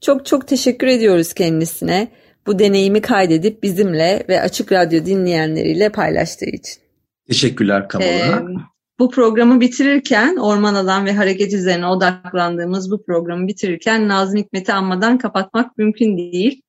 Çok 0.00 0.26
çok 0.26 0.48
teşekkür 0.48 0.86
ediyoruz 0.86 1.32
kendisine 1.32 2.08
bu 2.46 2.58
deneyimi 2.58 3.00
kaydedip 3.00 3.62
bizimle 3.62 4.24
ve 4.28 4.40
Açık 4.40 4.72
Radyo 4.72 5.04
dinleyenleriyle 5.04 5.88
paylaştığı 5.88 6.46
için. 6.46 6.82
Teşekkürler 7.28 7.88
Kamola. 7.88 8.08
Ee, 8.08 8.79
bu 9.00 9.10
programı 9.10 9.60
bitirirken 9.60 10.36
orman 10.36 10.74
alan 10.74 11.06
ve 11.06 11.12
hareket 11.12 11.52
üzerine 11.52 11.86
odaklandığımız 11.86 12.90
bu 12.90 13.04
programı 13.04 13.48
bitirirken 13.48 14.08
Nazım 14.08 14.38
Hikmet'i 14.38 14.72
anmadan 14.72 15.18
kapatmak 15.18 15.78
mümkün 15.78 16.18
değil. 16.18 16.62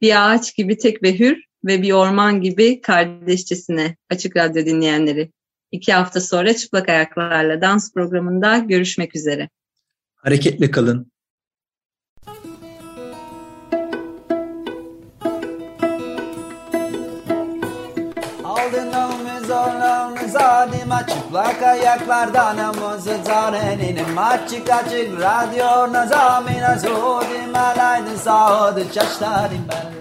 Bir 0.00 0.30
ağaç 0.30 0.56
gibi 0.56 0.78
tek 0.78 1.02
ve 1.02 1.18
hür 1.18 1.44
ve 1.64 1.82
bir 1.82 1.92
orman 1.92 2.40
gibi 2.40 2.80
kardeşçesine 2.80 3.96
Açık 4.10 4.36
Radyo 4.36 4.66
dinleyenleri. 4.66 5.32
İki 5.72 5.92
hafta 5.92 6.20
sonra 6.20 6.56
Çıplak 6.56 6.88
Ayaklarla 6.88 7.60
Dans 7.60 7.92
programında 7.92 8.58
görüşmek 8.58 9.16
üzere. 9.16 9.48
Hareketle 10.14 10.70
kalın. 10.70 11.12
zalime 20.28 21.06
Çıplak 21.08 21.62
ayaklardan 21.62 22.56
namazı 22.56 23.16
zareninin 23.24 24.16
Açık 24.16 24.70
açık 24.70 25.20
radyo 25.20 25.92
nazamine 25.92 26.78
Zudim 26.78 27.56
alaydı 27.56 28.18
sağdı 28.18 28.92
çaşlarım 28.92 29.68
ben. 29.68 29.98